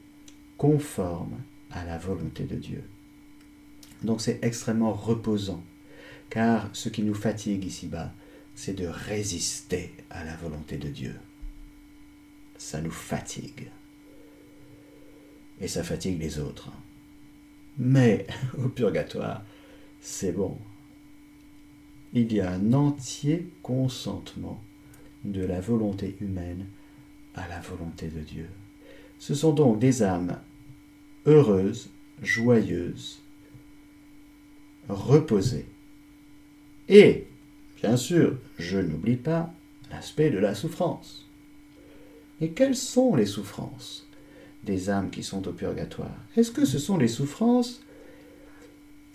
[0.58, 1.36] conforme
[1.70, 2.82] à la volonté de Dieu.
[4.02, 5.62] Donc c'est extrêmement reposant,
[6.30, 8.12] car ce qui nous fatigue ici-bas,
[8.54, 11.14] c'est de résister à la volonté de Dieu.
[12.58, 13.70] Ça nous fatigue.
[15.60, 16.70] Et ça fatigue les autres.
[17.78, 18.26] Mais
[18.58, 19.42] au purgatoire,
[20.00, 20.58] c'est bon.
[22.12, 24.62] Il y a un entier consentement
[25.24, 26.66] de la volonté humaine
[27.34, 28.48] à la volonté de Dieu.
[29.18, 30.38] Ce sont donc des âmes
[31.26, 31.90] heureuses,
[32.22, 33.20] joyeuses,
[34.88, 35.66] reposées.
[36.88, 37.26] Et,
[37.76, 39.52] bien sûr, je n'oublie pas
[39.90, 41.25] l'aspect de la souffrance.
[42.40, 44.06] Et quelles sont les souffrances
[44.64, 46.16] des âmes qui sont au purgatoire?
[46.36, 47.82] Est-ce que ce sont les souffrances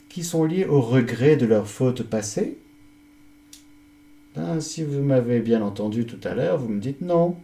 [0.10, 2.58] qui sont liées au regret de leurs fautes passées?
[4.36, 7.36] Ben, Si vous m'avez bien entendu tout à l'heure, vous me dites non.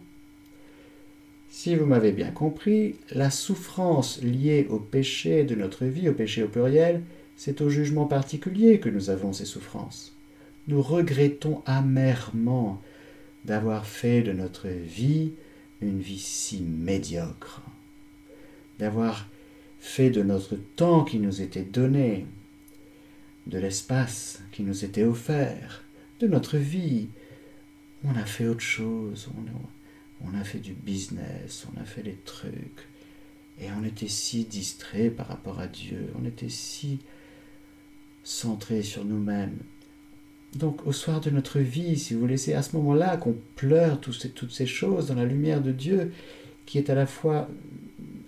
[1.50, 6.42] Si vous m'avez bien compris, la souffrance liée au péché de notre vie, au péché
[6.42, 7.02] au pluriel,
[7.36, 10.14] c'est au jugement particulier que nous avons ces souffrances.
[10.66, 12.82] Nous regrettons amèrement
[13.44, 15.32] d'avoir fait de notre vie
[15.80, 17.62] une vie si médiocre,
[18.78, 19.26] d'avoir
[19.80, 22.26] fait de notre temps qui nous était donné,
[23.46, 25.82] de l'espace qui nous était offert,
[26.20, 27.08] de notre vie.
[28.04, 32.18] On a fait autre chose, on, on a fait du business, on a fait des
[32.24, 32.86] trucs,
[33.60, 37.00] et on était si distrait par rapport à Dieu, on était si
[38.22, 39.58] centré sur nous-mêmes.
[40.58, 44.50] Donc au soir de notre vie, si vous laissez à ce moment-là qu'on pleure toutes
[44.50, 46.12] ces choses dans la lumière de Dieu,
[46.66, 47.48] qui est à la fois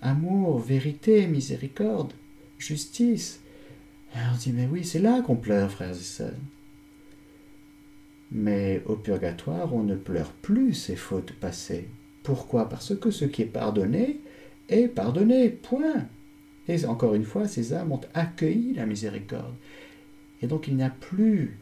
[0.01, 2.13] amour, vérité, miséricorde,
[2.57, 3.41] justice,
[4.15, 6.31] on dit mais oui, c'est là qu'on pleure, frères et sœurs.
[8.31, 11.89] Mais au purgatoire, on ne pleure plus ses fautes passées.
[12.23, 12.69] Pourquoi?
[12.69, 14.21] Parce que ce qui est pardonné
[14.69, 16.05] est pardonné, point.
[16.69, 19.55] Et encore une fois, ces âmes ont accueilli la miséricorde.
[20.41, 21.57] Et donc il n'y a plus,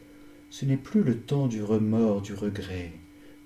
[0.49, 2.91] ce n'est plus le temps du remords, du regret,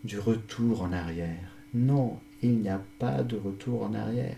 [0.03, 1.57] du retour en arrière.
[1.73, 4.37] Non, il n'y a pas de retour en arrière.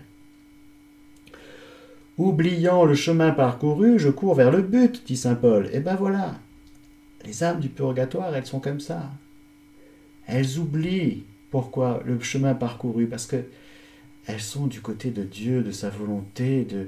[2.17, 5.69] Oubliant le chemin parcouru, je cours vers le but, dit saint Paul.
[5.73, 6.39] Et ben voilà,
[7.25, 9.11] les âmes du purgatoire, elles sont comme ça.
[10.25, 13.43] Elles oublient pourquoi le chemin parcouru Parce que
[14.27, 16.87] elles sont du côté de Dieu, de sa volonté, de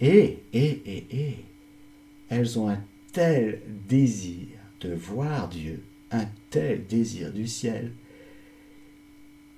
[0.00, 1.36] et et et et
[2.30, 2.80] elles ont un
[3.12, 4.48] tel désir
[4.84, 7.92] de voir Dieu, un tel désir du ciel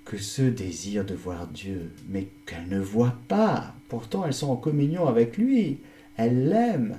[0.05, 4.57] que ce désir de voir Dieu, mais qu'elles ne voient pas, pourtant elles sont en
[4.57, 5.81] communion avec lui,
[6.17, 6.97] elles l'aiment,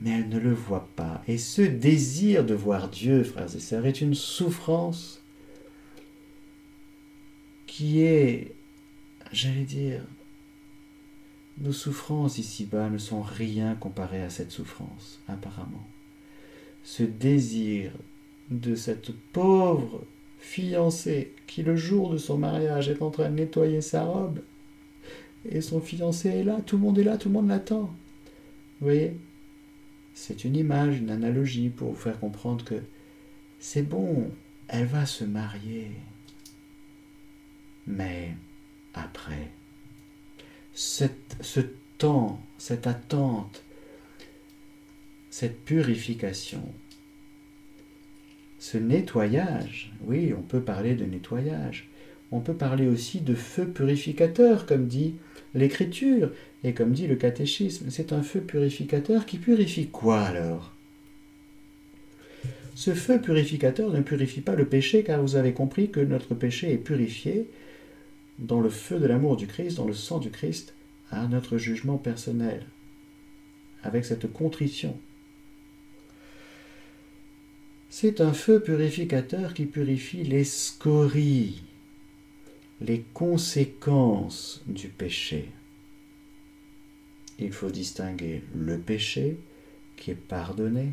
[0.00, 1.22] mais elle ne le voit pas.
[1.28, 5.22] Et ce désir de voir Dieu, frères et sœurs, est une souffrance
[7.66, 8.54] qui est,
[9.30, 10.00] j'allais dire,
[11.58, 15.86] nos souffrances ici-bas ne sont rien comparées à cette souffrance, apparemment.
[16.82, 17.92] Ce désir
[18.50, 20.04] de cette pauvre
[20.38, 24.40] fiancée qui le jour de son mariage est en train de nettoyer sa robe
[25.48, 27.82] et son fiancé est là, tout le monde est là, tout le monde l'attend.
[28.80, 29.16] Vous voyez
[30.14, 32.82] C'est une image, une analogie pour vous faire comprendre que
[33.58, 34.30] c'est bon,
[34.68, 35.90] elle va se marier.
[37.86, 38.34] Mais
[38.94, 39.50] après,
[40.72, 41.60] cette, ce
[41.98, 43.62] temps, cette attente,
[45.30, 46.62] cette purification,
[48.58, 51.88] ce nettoyage, oui, on peut parler de nettoyage,
[52.32, 55.14] on peut parler aussi de feu purificateur, comme dit
[55.54, 56.30] l'Écriture
[56.62, 57.86] et comme dit le catéchisme.
[57.90, 60.72] C'est un feu purificateur qui purifie quoi alors?
[62.74, 66.72] Ce feu purificateur ne purifie pas le péché, car vous avez compris que notre péché
[66.72, 67.50] est purifié
[68.38, 70.74] dans le feu de l'amour du Christ, dans le sang du Christ,
[71.10, 72.64] à notre jugement personnel,
[73.82, 74.96] avec cette contrition.
[77.92, 81.60] C'est un feu purificateur qui purifie les scories,
[82.80, 85.48] les conséquences du péché.
[87.40, 89.40] Il faut distinguer le péché
[89.96, 90.92] qui est pardonné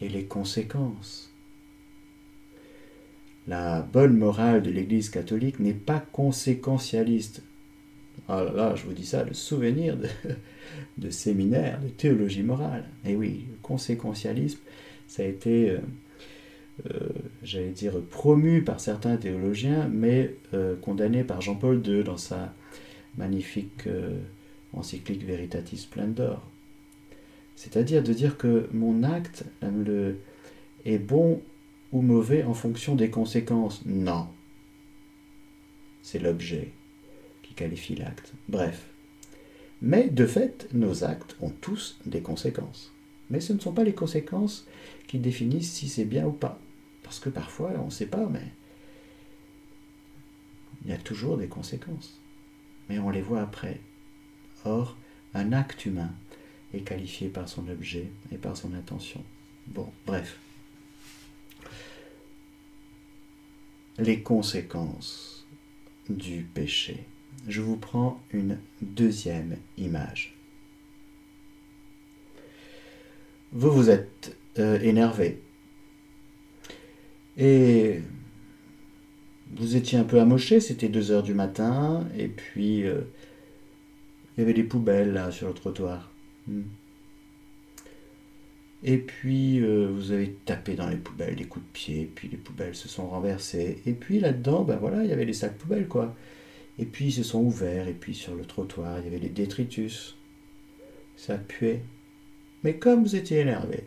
[0.00, 1.30] et les conséquences.
[3.46, 7.42] La bonne morale de l'Église catholique n'est pas conséquentialiste.
[8.32, 10.06] Ah là là, je vous dis ça, le souvenir de,
[10.98, 12.84] de séminaire de théologie morale.
[13.04, 14.60] Et oui, le conséquentialisme,
[15.08, 15.78] ça a été, euh,
[16.86, 17.08] euh,
[17.42, 22.54] j'allais dire, promu par certains théologiens, mais euh, condamné par Jean-Paul II dans sa
[23.18, 23.88] magnifique
[24.74, 26.48] encyclique Veritatis Splendor.
[27.56, 29.42] C'est-à-dire de dire que mon acte
[30.84, 31.42] est bon
[31.90, 33.82] ou mauvais en fonction des conséquences.
[33.84, 34.28] Non.
[36.02, 36.70] C'est l'objet
[37.60, 38.32] qualifie l'acte.
[38.48, 38.86] Bref.
[39.82, 42.90] Mais de fait, nos actes ont tous des conséquences.
[43.28, 44.66] Mais ce ne sont pas les conséquences
[45.06, 46.58] qui définissent si c'est bien ou pas.
[47.02, 48.46] Parce que parfois, on ne sait pas, mais
[50.84, 52.18] il y a toujours des conséquences.
[52.88, 53.80] Mais on les voit après.
[54.64, 54.96] Or,
[55.34, 56.12] un acte humain
[56.72, 59.22] est qualifié par son objet et par son intention.
[59.66, 60.38] Bon, bref.
[63.98, 65.46] Les conséquences
[66.08, 67.04] du péché.
[67.48, 70.34] Je vous prends une deuxième image.
[73.52, 75.40] vous vous êtes euh, énervé.
[77.36, 78.00] Et
[79.56, 83.00] vous étiez un peu amoché, c'était 2 heures du matin, et puis euh,
[84.36, 86.10] il y avait des poubelles là sur le trottoir.
[86.46, 86.62] Hmm.
[88.82, 92.36] Et puis euh, vous avez tapé dans les poubelles des coups de pied, puis les
[92.36, 93.78] poubelles se sont renversées.
[93.86, 96.14] Et puis là-dedans, ben voilà, il y avait les sacs poubelles quoi.
[96.80, 99.28] Et puis ils se sont ouverts, et puis sur le trottoir, il y avait des
[99.28, 100.16] détritus.
[101.14, 101.82] Ça puait.
[102.64, 103.84] Mais comme vous étiez énervé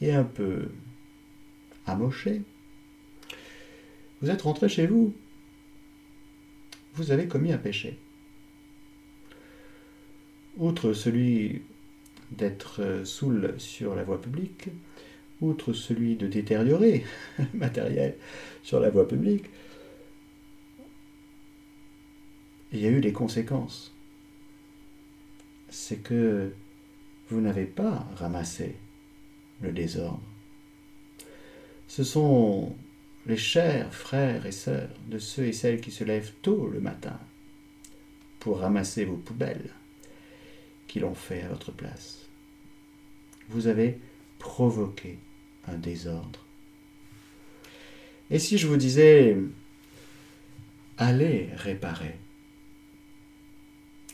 [0.00, 0.68] et un peu
[1.84, 2.42] amoché,
[4.22, 5.12] vous êtes rentré chez vous.
[6.94, 7.98] Vous avez commis un péché.
[10.58, 11.62] Outre celui
[12.30, 14.68] d'être saoul sur la voie publique,
[15.40, 17.04] outre celui de détériorer
[17.54, 18.14] matériel
[18.62, 19.46] sur la voie publique,
[22.72, 23.92] il y a eu des conséquences.
[25.70, 26.52] C'est que
[27.30, 28.76] vous n'avez pas ramassé
[29.60, 30.22] le désordre.
[31.88, 32.74] Ce sont
[33.26, 37.18] les chers frères et sœurs de ceux et celles qui se lèvent tôt le matin
[38.40, 39.70] pour ramasser vos poubelles
[40.86, 42.26] qui l'ont fait à votre place.
[43.48, 43.98] Vous avez
[44.38, 45.18] provoqué
[45.66, 46.44] un désordre.
[48.30, 49.36] Et si je vous disais,
[50.96, 52.16] allez réparer,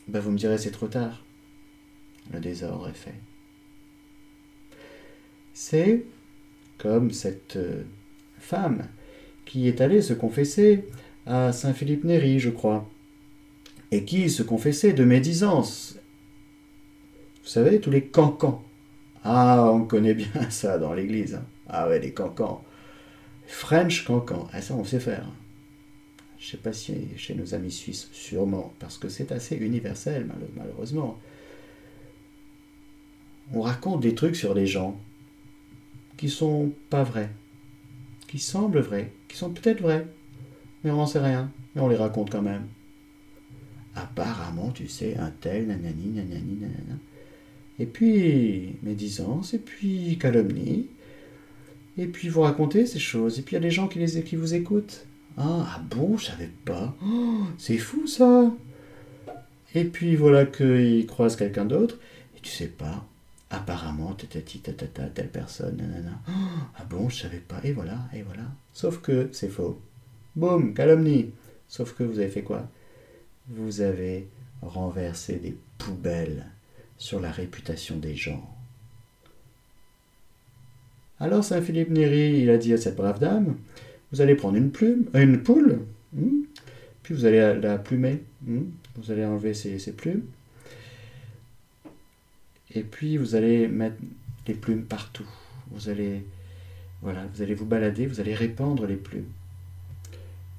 [0.09, 1.25] ben vous me direz c'est trop tard
[2.33, 3.15] le désordre est fait.
[5.53, 6.05] C'est
[6.79, 7.83] comme cette euh,
[8.39, 8.89] femme
[9.45, 10.85] qui est allée se confesser
[11.27, 12.89] à Saint-Philippe Néri, je crois,
[13.91, 15.97] et qui se confessait de médisance.
[17.43, 18.63] Vous savez, tous les cancans.
[19.23, 21.35] Ah, on connaît bien ça dans l'église.
[21.35, 21.45] Hein.
[21.69, 22.65] Ah ouais, les cancans.
[23.47, 24.49] French cancans.
[24.53, 25.27] Ah, ça, on sait faire.
[26.45, 30.29] Je ne sais pas si chez nos amis suisses, sûrement, parce que c'est assez universel,
[30.55, 31.19] malheureusement
[33.53, 34.99] on raconte des trucs sur les gens
[36.17, 37.31] qui sont pas vrais,
[38.29, 40.07] qui semblent vrais, qui sont peut-être vrais,
[40.83, 42.67] mais on n'en sait rien, mais on les raconte quand même.
[43.97, 46.99] Apparemment, tu sais, un tel, nanani, nanani, nanana.
[47.79, 50.89] Et puis, médisance, et puis calomnie,
[51.99, 54.55] et puis vous racontez ces choses, et puis il y a des gens qui, vous
[54.55, 55.07] écoutent.
[55.37, 56.95] Ah, ah bon, je savais pas.
[57.05, 58.51] Oh, c'est fou ça.
[59.75, 61.99] Et puis voilà qu'ils croisent quelqu'un d'autre,
[62.37, 63.05] et tu sais pas,
[63.51, 66.19] apparemment, tata tata, telle personne, nanana.
[66.77, 68.45] ah bon, je savais pas, et voilà, et voilà.
[68.73, 69.81] Sauf que c'est faux.
[70.37, 71.33] Boum, calomnie.
[71.69, 72.69] Sauf que vous avez fait quoi?
[73.49, 74.29] Vous avez
[74.63, 76.47] renversé des poubelles
[76.97, 78.49] sur la réputation des gens.
[81.21, 83.57] Alors Saint Philippe Néri, il a dit à cette brave dame,
[84.15, 85.81] vous allez prendre une plume, euh, une poule,
[86.13, 86.43] hmm,
[87.03, 88.63] puis vous allez la plumer, hmm,
[88.95, 90.23] vous allez enlever ses, plumes,
[92.73, 93.97] et puis vous allez mettre
[94.47, 95.27] les plumes partout.
[95.73, 96.25] Vous allez,
[97.03, 99.27] voilà, vous allez vous balader, vous allez répandre les plumes,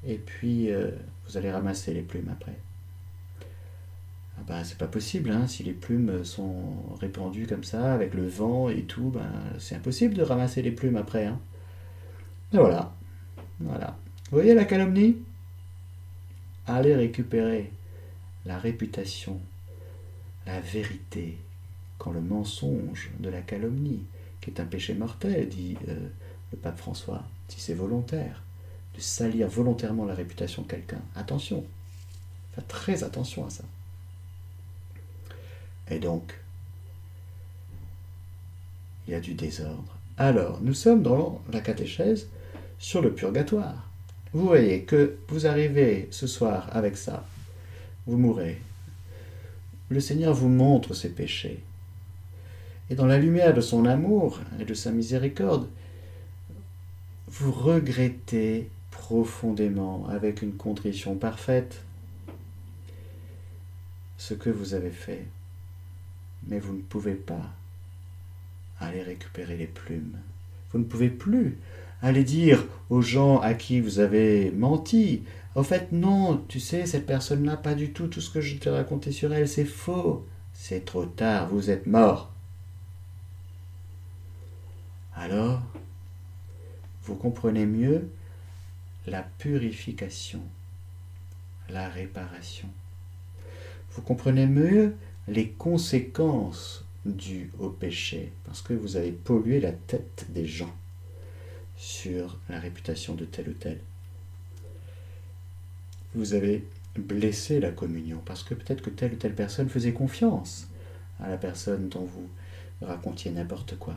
[0.06, 0.92] et puis euh,
[1.26, 2.58] vous allez ramasser les plumes après.
[4.38, 5.48] Ah ben, c'est pas possible, hein.
[5.48, 10.14] si les plumes sont répandues comme ça, avec le vent et tout, ben, c'est impossible
[10.14, 11.26] de ramasser les plumes après.
[11.26, 11.40] Hein.
[12.52, 12.94] Et voilà,
[13.60, 13.98] voilà.
[14.30, 15.18] Vous voyez la calomnie?
[16.68, 17.72] Allez récupérer
[18.46, 19.40] la réputation,
[20.46, 21.38] la vérité,
[21.98, 24.04] quand le mensonge de la calomnie,
[24.42, 26.08] qui est un péché mortel, dit euh,
[26.52, 28.42] le pape François, si c'est volontaire,
[28.96, 31.02] de salir volontairement la réputation de quelqu'un.
[31.16, 31.66] Attention,
[32.54, 33.64] faites très attention à ça.
[35.90, 36.40] Et donc,
[39.08, 39.98] il y a du désordre.
[40.18, 42.28] Alors, nous sommes dans la catéchèse
[42.86, 43.90] sur le purgatoire.
[44.32, 47.26] Vous voyez que vous arrivez ce soir avec ça,
[48.06, 48.62] vous mourrez.
[49.90, 51.64] Le Seigneur vous montre ses péchés.
[52.92, 55.68] Et dans la lumière de son amour et de sa miséricorde,
[57.28, 61.82] vous regrettez profondément, avec une contrition parfaite,
[64.20, 65.26] ce que vous avez fait
[66.48, 67.50] mais vous ne pouvez pas
[68.80, 70.20] aller récupérer les plumes.
[70.72, 71.58] Vous ne pouvez plus
[72.06, 75.24] aller dire aux gens à qui vous avez menti,
[75.56, 78.58] au fait non, tu sais, cette personne n'a pas du tout tout ce que je
[78.58, 80.24] t'ai raconté sur elle, c'est faux.
[80.54, 82.32] C'est trop tard, vous êtes mort.
[85.16, 85.64] Alors,
[87.04, 88.08] vous comprenez mieux
[89.08, 90.42] la purification,
[91.70, 92.70] la réparation.
[93.94, 94.96] Vous comprenez mieux
[95.28, 100.74] les conséquences dues au péché, parce que vous avez pollué la tête des gens
[101.78, 103.80] sur la réputation de tel ou tel.
[106.14, 106.66] Vous avez
[106.98, 110.68] blessé la communion, parce que peut-être que telle ou telle personne faisait confiance
[111.20, 112.30] à la personne dont vous
[112.82, 113.96] racontiez n'importe quoi.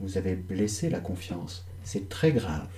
[0.00, 1.66] Vous avez blessé la confiance.
[1.84, 2.68] C'est très grave.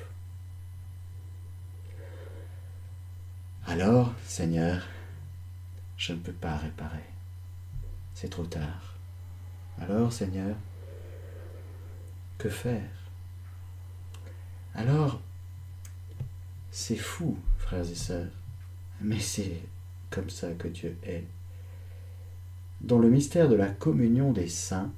[3.67, 4.87] Alors, Seigneur,
[5.97, 7.05] je ne peux pas réparer
[8.21, 8.95] c'est trop tard.
[9.81, 10.57] Alors, Seigneur,
[12.37, 12.98] que faire?
[14.79, 15.21] Alors,
[16.71, 18.31] c'est fou, frères et sœurs,
[19.01, 19.61] mais c'est
[20.11, 21.25] comme ça que Dieu est.
[22.81, 24.93] Dans le mystère de la communion des saints,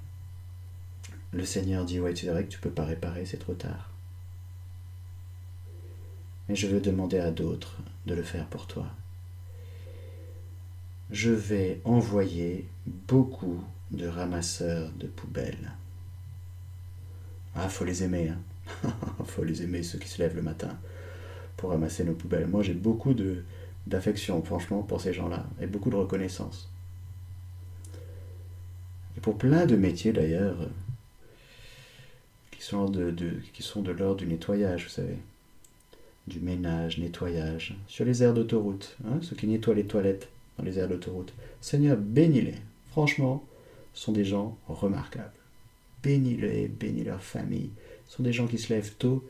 [1.32, 3.90] le Seigneur dit, ouais, c'est vrai que tu ne peux pas réparer, c'est trop tard.
[6.48, 8.86] Mais je veux demander à d'autres de le faire pour toi
[11.10, 12.68] je vais envoyer
[13.08, 15.72] beaucoup de ramasseurs de poubelles.
[17.54, 18.38] Ah, faut les aimer, hein.
[19.24, 20.78] faut les aimer, ceux qui se lèvent le matin
[21.56, 22.46] pour ramasser nos poubelles.
[22.46, 23.44] Moi, j'ai beaucoup de,
[23.86, 26.70] d'affection, franchement, pour ces gens-là, et beaucoup de reconnaissance.
[29.16, 30.56] Et pour plein de métiers, d'ailleurs,
[32.52, 35.18] qui sont de, l'ordre du nettoyage, vous savez.
[36.26, 37.76] Du ménage, nettoyage.
[37.88, 40.28] Sur les aires d'autoroute, hein, ceux qui nettoient les toilettes
[40.62, 41.32] les aires d'autoroute.
[41.60, 42.56] Seigneur, bénis-les.
[42.90, 43.44] Franchement,
[43.94, 45.32] ce sont des gens remarquables.
[46.02, 47.70] Bénis-les, bénis leur famille.
[48.10, 49.24] Ce sont des gens qui se lèvent tôt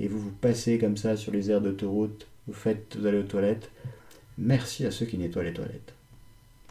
[0.00, 3.22] et vous vous passez comme ça sur les aires d'autoroute, vous faites, vous allez aux
[3.22, 3.70] toilettes.
[4.38, 5.94] Merci à ceux qui nettoient les toilettes.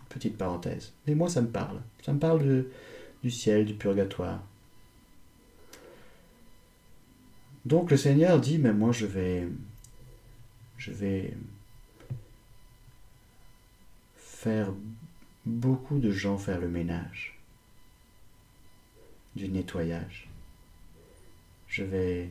[0.09, 0.91] Petite parenthèse.
[1.07, 1.79] Mais moi, ça me parle.
[2.01, 2.65] Ça me parle
[3.23, 4.43] du ciel, du purgatoire.
[7.63, 9.47] Donc le Seigneur dit, mais moi je vais,
[10.77, 11.33] je vais
[14.17, 14.73] faire
[15.45, 17.39] beaucoup de gens faire le ménage,
[19.37, 20.27] du nettoyage.
[21.73, 22.29] Je vais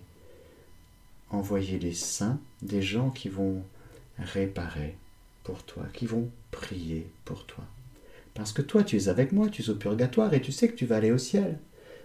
[1.30, 3.64] envoyer des saints, des gens qui vont
[4.16, 4.94] réparer
[5.42, 7.64] pour toi, qui vont prier pour toi.
[8.34, 10.76] Parce que toi, tu es avec moi, tu es au purgatoire et tu sais que
[10.76, 11.58] tu vas aller au ciel.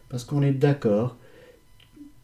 [0.10, 1.16] Parce qu'on est d'accord,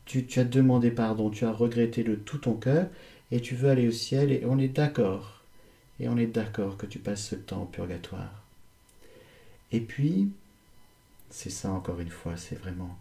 [0.05, 2.87] tu, tu, as demandé pardon, tu as regretté de tout ton cœur
[3.29, 5.43] et tu veux aller au ciel et on est d'accord
[5.99, 8.41] et on est d'accord que tu passes ce temps au purgatoire.
[9.71, 10.31] Et puis,
[11.29, 12.97] c'est ça encore une fois, c'est vraiment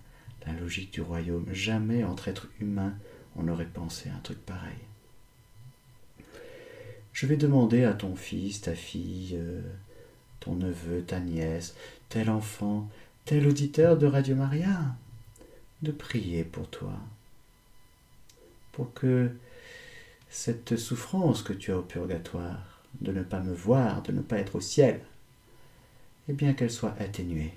[0.47, 1.47] la logique du royaume.
[1.53, 2.95] Jamais entre êtres humains
[3.37, 4.79] on n'aurait pensé un truc pareil.
[7.13, 9.63] Je vais demander à ton fils, ta fille, euh,
[10.41, 11.75] ton neveu, ta nièce,
[12.09, 12.89] tel enfant,
[13.25, 14.97] tel auditeur de Radio Maria,
[15.83, 16.95] de prier pour toi,
[18.73, 19.31] pour que
[20.31, 24.39] cette souffrance que tu as au purgatoire, de ne pas me voir, de ne pas
[24.39, 25.01] être au ciel,
[26.29, 27.53] eh bien qu'elle soit atténuée,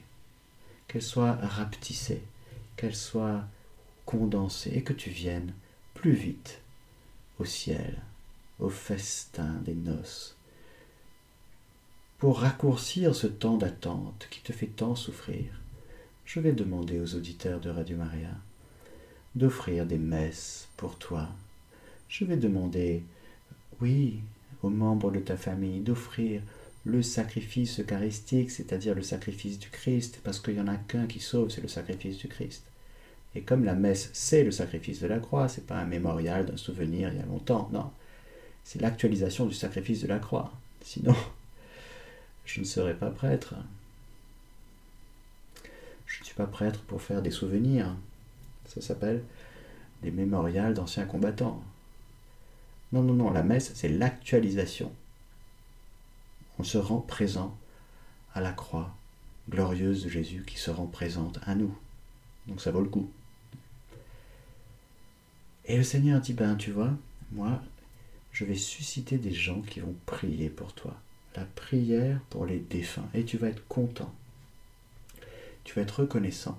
[0.87, 2.21] qu'elle soit rapetissée,
[2.75, 3.43] qu'elle soit
[4.05, 5.53] condensée, et que tu viennes
[5.93, 6.61] plus vite
[7.39, 8.01] au ciel,
[8.59, 10.35] au festin des noces,
[12.17, 15.45] pour raccourcir ce temps d'attente qui te fait tant souffrir.
[16.25, 18.31] Je vais demander aux auditeurs de Radio Maria
[19.35, 21.27] d'offrir des messes pour toi.
[22.07, 23.03] Je vais demander,
[23.81, 24.21] oui,
[24.63, 26.41] aux membres de ta famille d'offrir
[26.85, 31.19] le sacrifice eucharistique, c'est-à-dire le sacrifice du Christ, parce qu'il n'y en a qu'un qui
[31.19, 32.63] sauve, c'est le sacrifice du Christ.
[33.33, 36.57] Et comme la messe, c'est le sacrifice de la croix, c'est pas un mémorial d'un
[36.57, 37.91] souvenir il y a longtemps, non.
[38.63, 40.51] C'est l'actualisation du sacrifice de la croix.
[40.81, 41.15] Sinon,
[42.45, 43.55] je ne serai pas prêtre.
[46.05, 47.95] Je ne suis pas prêtre pour faire des souvenirs.
[48.67, 49.23] Ça s'appelle
[50.03, 51.63] des mémorials d'anciens combattants.
[52.93, 54.91] Non, non, non, la messe, c'est l'actualisation
[56.59, 57.57] on se rend présent
[58.33, 58.95] à la croix
[59.49, 61.75] glorieuse de Jésus qui se rend présente à nous.
[62.47, 63.09] Donc ça vaut le coup.
[65.65, 66.91] Et le Seigneur dit, ben tu vois,
[67.31, 67.61] moi,
[68.31, 70.95] je vais susciter des gens qui vont prier pour toi.
[71.35, 73.09] La prière pour les défunts.
[73.13, 74.13] Et tu vas être content.
[75.63, 76.57] Tu vas être reconnaissant.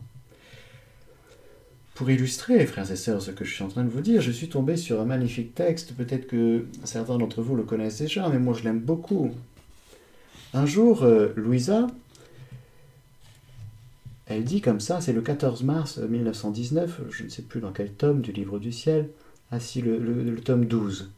[1.95, 4.31] Pour illustrer, frères et sœurs, ce que je suis en train de vous dire, je
[4.31, 5.95] suis tombé sur un magnifique texte.
[5.95, 9.33] Peut-être que certains d'entre vous le connaissent déjà, mais moi je l'aime beaucoup.
[10.55, 11.87] Un jour, euh, Louisa,
[14.27, 17.93] elle dit comme ça, c'est le 14 mars 1919, je ne sais plus dans quel
[17.93, 19.09] tome du Livre du Ciel,
[19.53, 21.11] ah le, tome 12.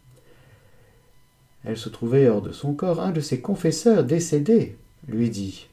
[1.65, 3.01] Elle se trouvait hors de son corps.
[3.01, 4.77] Un de ses confesseurs décédés
[5.07, 5.69] lui dit.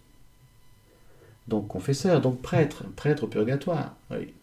[1.47, 3.95] Donc confesseur, donc prêtre, prêtre au purgatoire.
[4.09, 4.33] Oui.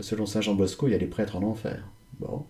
[0.00, 1.84] Selon Saint Jean Bosco, il y a des prêtres en enfer.
[2.18, 2.44] Bon.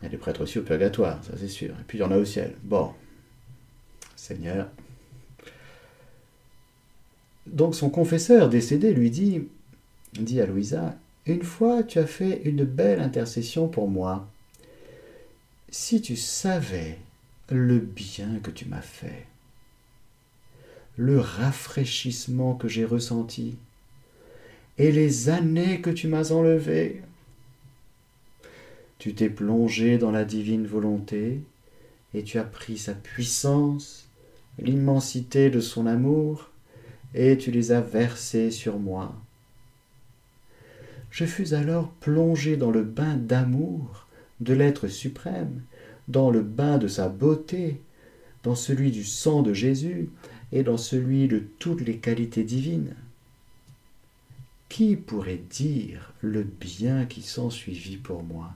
[0.00, 1.70] Il y a des prêtres aussi au purgatoire, ça c'est sûr.
[1.70, 2.54] Et puis il y en a au ciel.
[2.62, 2.92] Bon,
[4.16, 4.68] Seigneur.
[7.46, 9.48] Donc son confesseur décédé lui dit,
[10.14, 14.28] dit à Louisa, Une fois tu as fait une belle intercession pour moi.
[15.68, 16.98] Si tu savais
[17.50, 19.26] le bien que tu m'as fait,
[20.96, 23.56] le rafraîchissement que j'ai ressenti,
[24.78, 27.02] et les années que tu m'as enlevées,
[28.98, 31.40] tu t'es plongé dans la divine volonté
[32.14, 34.08] et tu as pris sa puissance,
[34.58, 36.50] l'immensité de son amour,
[37.14, 39.14] et tu les as versés sur moi.
[41.10, 44.06] Je fus alors plongé dans le bain d'amour
[44.40, 45.62] de l'être suprême,
[46.08, 47.80] dans le bain de sa beauté,
[48.42, 50.10] dans celui du sang de Jésus
[50.52, 52.94] et dans celui de toutes les qualités divines.
[54.68, 58.52] Qui pourrait dire le bien qui s'ensuivit pour moi?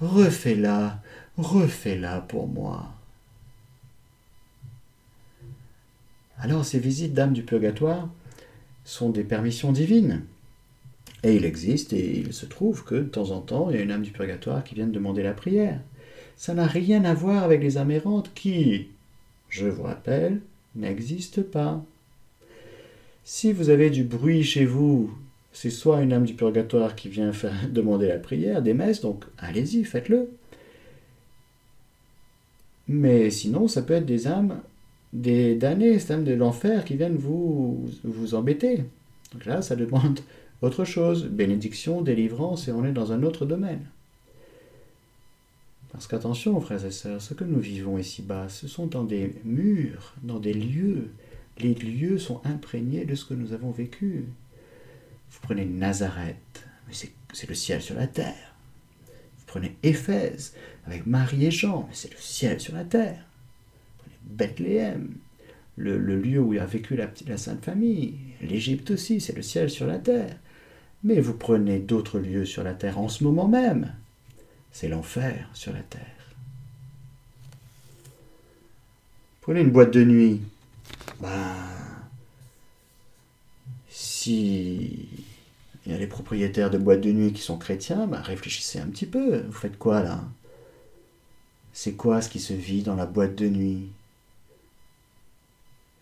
[0.00, 1.00] Refais-la,
[1.38, 2.92] refais-la pour moi.
[6.38, 8.08] Alors ces visites d'âmes du purgatoire
[8.84, 10.24] sont des permissions divines.
[11.22, 13.82] Et il existe, et il se trouve que de temps en temps, il y a
[13.82, 15.80] une âme du purgatoire qui vient demander la prière.
[16.36, 18.88] Ça n'a rien à voir avec les âmes errantes qui,
[19.48, 20.40] je vous rappelle,
[20.74, 21.82] n'existent pas.
[23.24, 25.10] Si vous avez du bruit chez vous
[25.56, 27.30] c'est soit une âme du purgatoire qui vient
[27.70, 30.28] demander la prière, des messes, donc allez-y, faites-le.
[32.88, 34.60] Mais sinon, ça peut être des âmes
[35.14, 38.84] des damnés, des âmes de l'enfer qui viennent vous, vous embêter.
[39.32, 40.20] Donc là, ça demande
[40.60, 43.86] autre chose, bénédiction, délivrance, et on est dans un autre domaine.
[45.90, 50.12] Parce qu'attention, frères et sœurs, ce que nous vivons ici-bas, ce sont dans des murs,
[50.22, 51.08] dans des lieux.
[51.58, 54.26] Les lieux sont imprégnés de ce que nous avons vécu.
[55.30, 58.54] Vous prenez Nazareth, mais c'est le ciel sur la terre.
[59.38, 60.54] Vous prenez Éphèse
[60.86, 63.24] avec Marie et Jean, mais c'est le ciel sur la terre.
[63.98, 65.16] Vous prenez Bethléem,
[65.76, 68.14] le, lieu où a vécu la, Sainte Famille.
[68.40, 70.36] L'Égypte aussi, c'est le ciel sur la terre.
[71.04, 73.92] Mais vous prenez d'autres lieux sur la terre en ce moment même.
[74.72, 76.02] C'est l'enfer sur la terre.
[79.42, 80.40] Prenez une boîte de nuit.
[81.20, 81.54] Ben,
[84.26, 85.08] si
[85.84, 88.88] il y a les propriétaires de boîtes de nuit qui sont chrétiens, bah réfléchissez un
[88.88, 89.42] petit peu.
[89.42, 90.24] Vous faites quoi là?
[91.72, 93.86] C'est quoi ce qui se vit dans la boîte de nuit?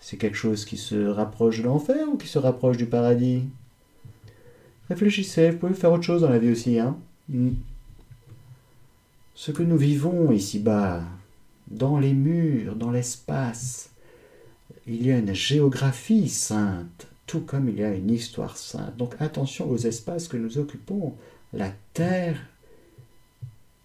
[0.01, 3.45] C'est quelque chose qui se rapproche de l'enfer ou qui se rapproche du paradis?
[4.89, 6.79] Réfléchissez, vous pouvez faire autre chose dans la vie aussi.
[6.79, 6.97] Hein
[7.29, 7.51] hmm.
[9.35, 11.03] Ce que nous vivons ici-bas,
[11.69, 13.91] dans les murs, dans l'espace,
[14.87, 18.97] il y a une géographie sainte, tout comme il y a une histoire sainte.
[18.97, 21.15] Donc attention aux espaces que nous occupons.
[21.53, 22.39] La terre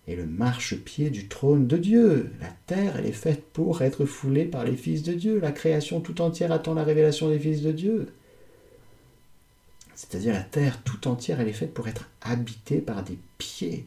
[0.07, 2.31] est le marchepied du trône de Dieu.
[2.41, 5.39] La terre, elle est faite pour être foulée par les fils de Dieu.
[5.39, 8.13] La création tout entière attend la révélation des fils de Dieu.
[9.95, 13.85] C'est-à-dire la terre tout entière, elle est faite pour être habitée par des pieds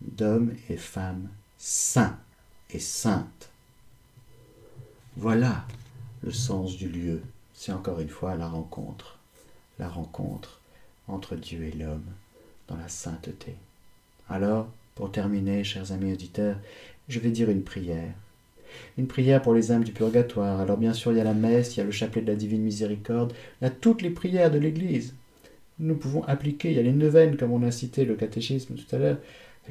[0.00, 2.18] d'hommes et femmes saints
[2.70, 3.50] et saintes.
[5.16, 5.66] Voilà
[6.22, 7.22] le sens du lieu.
[7.60, 9.18] C'est encore une fois la rencontre.
[9.80, 10.60] La rencontre
[11.08, 12.04] entre Dieu et l'homme
[12.68, 13.56] dans la sainteté.
[14.28, 16.56] Alors, pour terminer, chers amis auditeurs,
[17.08, 18.12] je vais dire une prière.
[18.96, 20.60] Une prière pour les âmes du purgatoire.
[20.60, 22.36] Alors bien sûr, il y a la messe, il y a le chapelet de la
[22.36, 25.16] divine miséricorde, il y a toutes les prières de l'Église.
[25.80, 28.94] Nous pouvons appliquer, il y a les neuvaines, comme on a cité le catéchisme tout
[28.94, 29.18] à l'heure,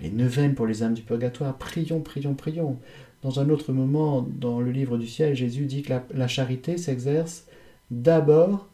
[0.01, 1.57] les neuvaines pour les âmes du purgatoire.
[1.57, 2.77] Prions, prions, prions.
[3.21, 6.77] Dans un autre moment, dans le livre du ciel, Jésus dit que la, la charité
[6.77, 7.45] s'exerce
[7.91, 8.67] d'abord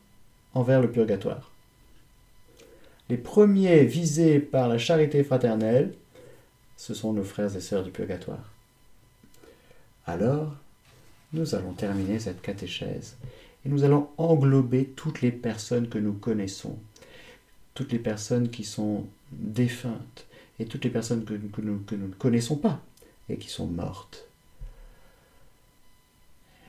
[0.54, 1.52] envers le purgatoire.
[3.10, 5.94] Les premiers visés par la charité fraternelle,
[6.78, 8.52] ce sont nos frères et sœurs du purgatoire.
[10.06, 10.56] Alors,
[11.34, 13.16] nous allons terminer cette catéchèse
[13.66, 16.78] et nous allons englober toutes les personnes que nous connaissons,
[17.74, 20.26] toutes les personnes qui sont défuntes
[20.60, 22.82] et toutes les personnes que, nous, que nous ne connaissons pas
[23.30, 24.28] et qui sont mortes.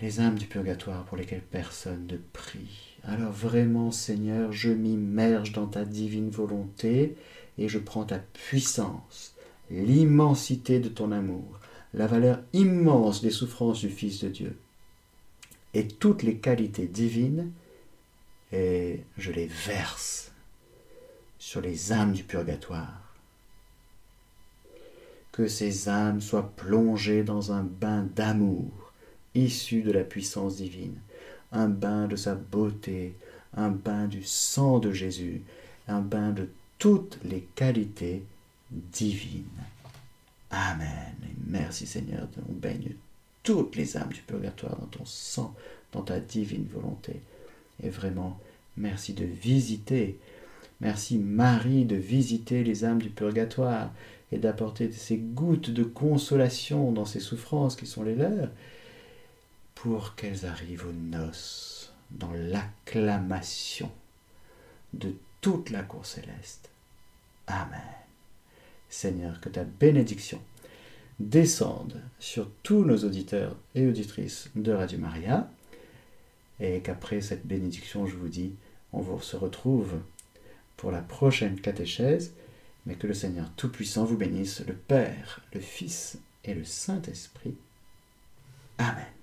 [0.03, 2.99] Les âmes du purgatoire pour lesquelles personne ne prie.
[3.05, 7.17] Alors vraiment, Seigneur, je m'immerge dans ta divine volonté
[7.59, 9.35] et je prends ta puissance
[9.71, 11.61] l'immensité de ton amour,
[11.95, 14.59] la valeur immense des souffrances du Fils de Dieu,
[15.73, 17.53] et toutes les qualités divines,
[18.53, 20.33] et je les verse
[21.39, 23.15] sur les âmes du purgatoire.
[25.33, 28.84] Que ces âmes soient plongées dans un bain d'amour
[29.35, 30.97] issu de la puissance divine,
[31.53, 33.15] un bain de sa beauté,
[33.57, 35.43] un bain du sang de Jésus,
[35.89, 38.23] un bain de toutes les qualités
[38.71, 39.45] divine.
[40.51, 41.15] Amen.
[41.25, 42.95] Et merci Seigneur, on baigne
[43.43, 45.55] toutes les âmes du purgatoire dans ton sang,
[45.93, 47.21] dans ta divine volonté.
[47.83, 48.39] Et vraiment,
[48.77, 50.19] merci de visiter,
[50.81, 53.91] merci Marie de visiter les âmes du purgatoire
[54.33, 58.51] et d'apporter ces gouttes de consolation dans ces souffrances qui sont les leurs,
[59.85, 63.93] pour qu'elles arrivent aux noces, dans l'acclamation
[64.95, 66.71] de toute la cour céleste.
[67.47, 67.83] Amen.
[68.89, 70.41] Seigneur, que ta bénédiction
[71.21, 75.51] descende sur tous nos auditeurs et auditrices de Radio Maria,
[76.61, 78.55] et qu'après cette bénédiction, je vous dis,
[78.95, 80.01] on vous se retrouve
[80.79, 82.33] pour la prochaine catéchèse,
[82.87, 87.55] mais que le Seigneur Tout-Puissant vous bénisse, le Père, le Fils et le Saint-Esprit.
[88.79, 89.14] Amen.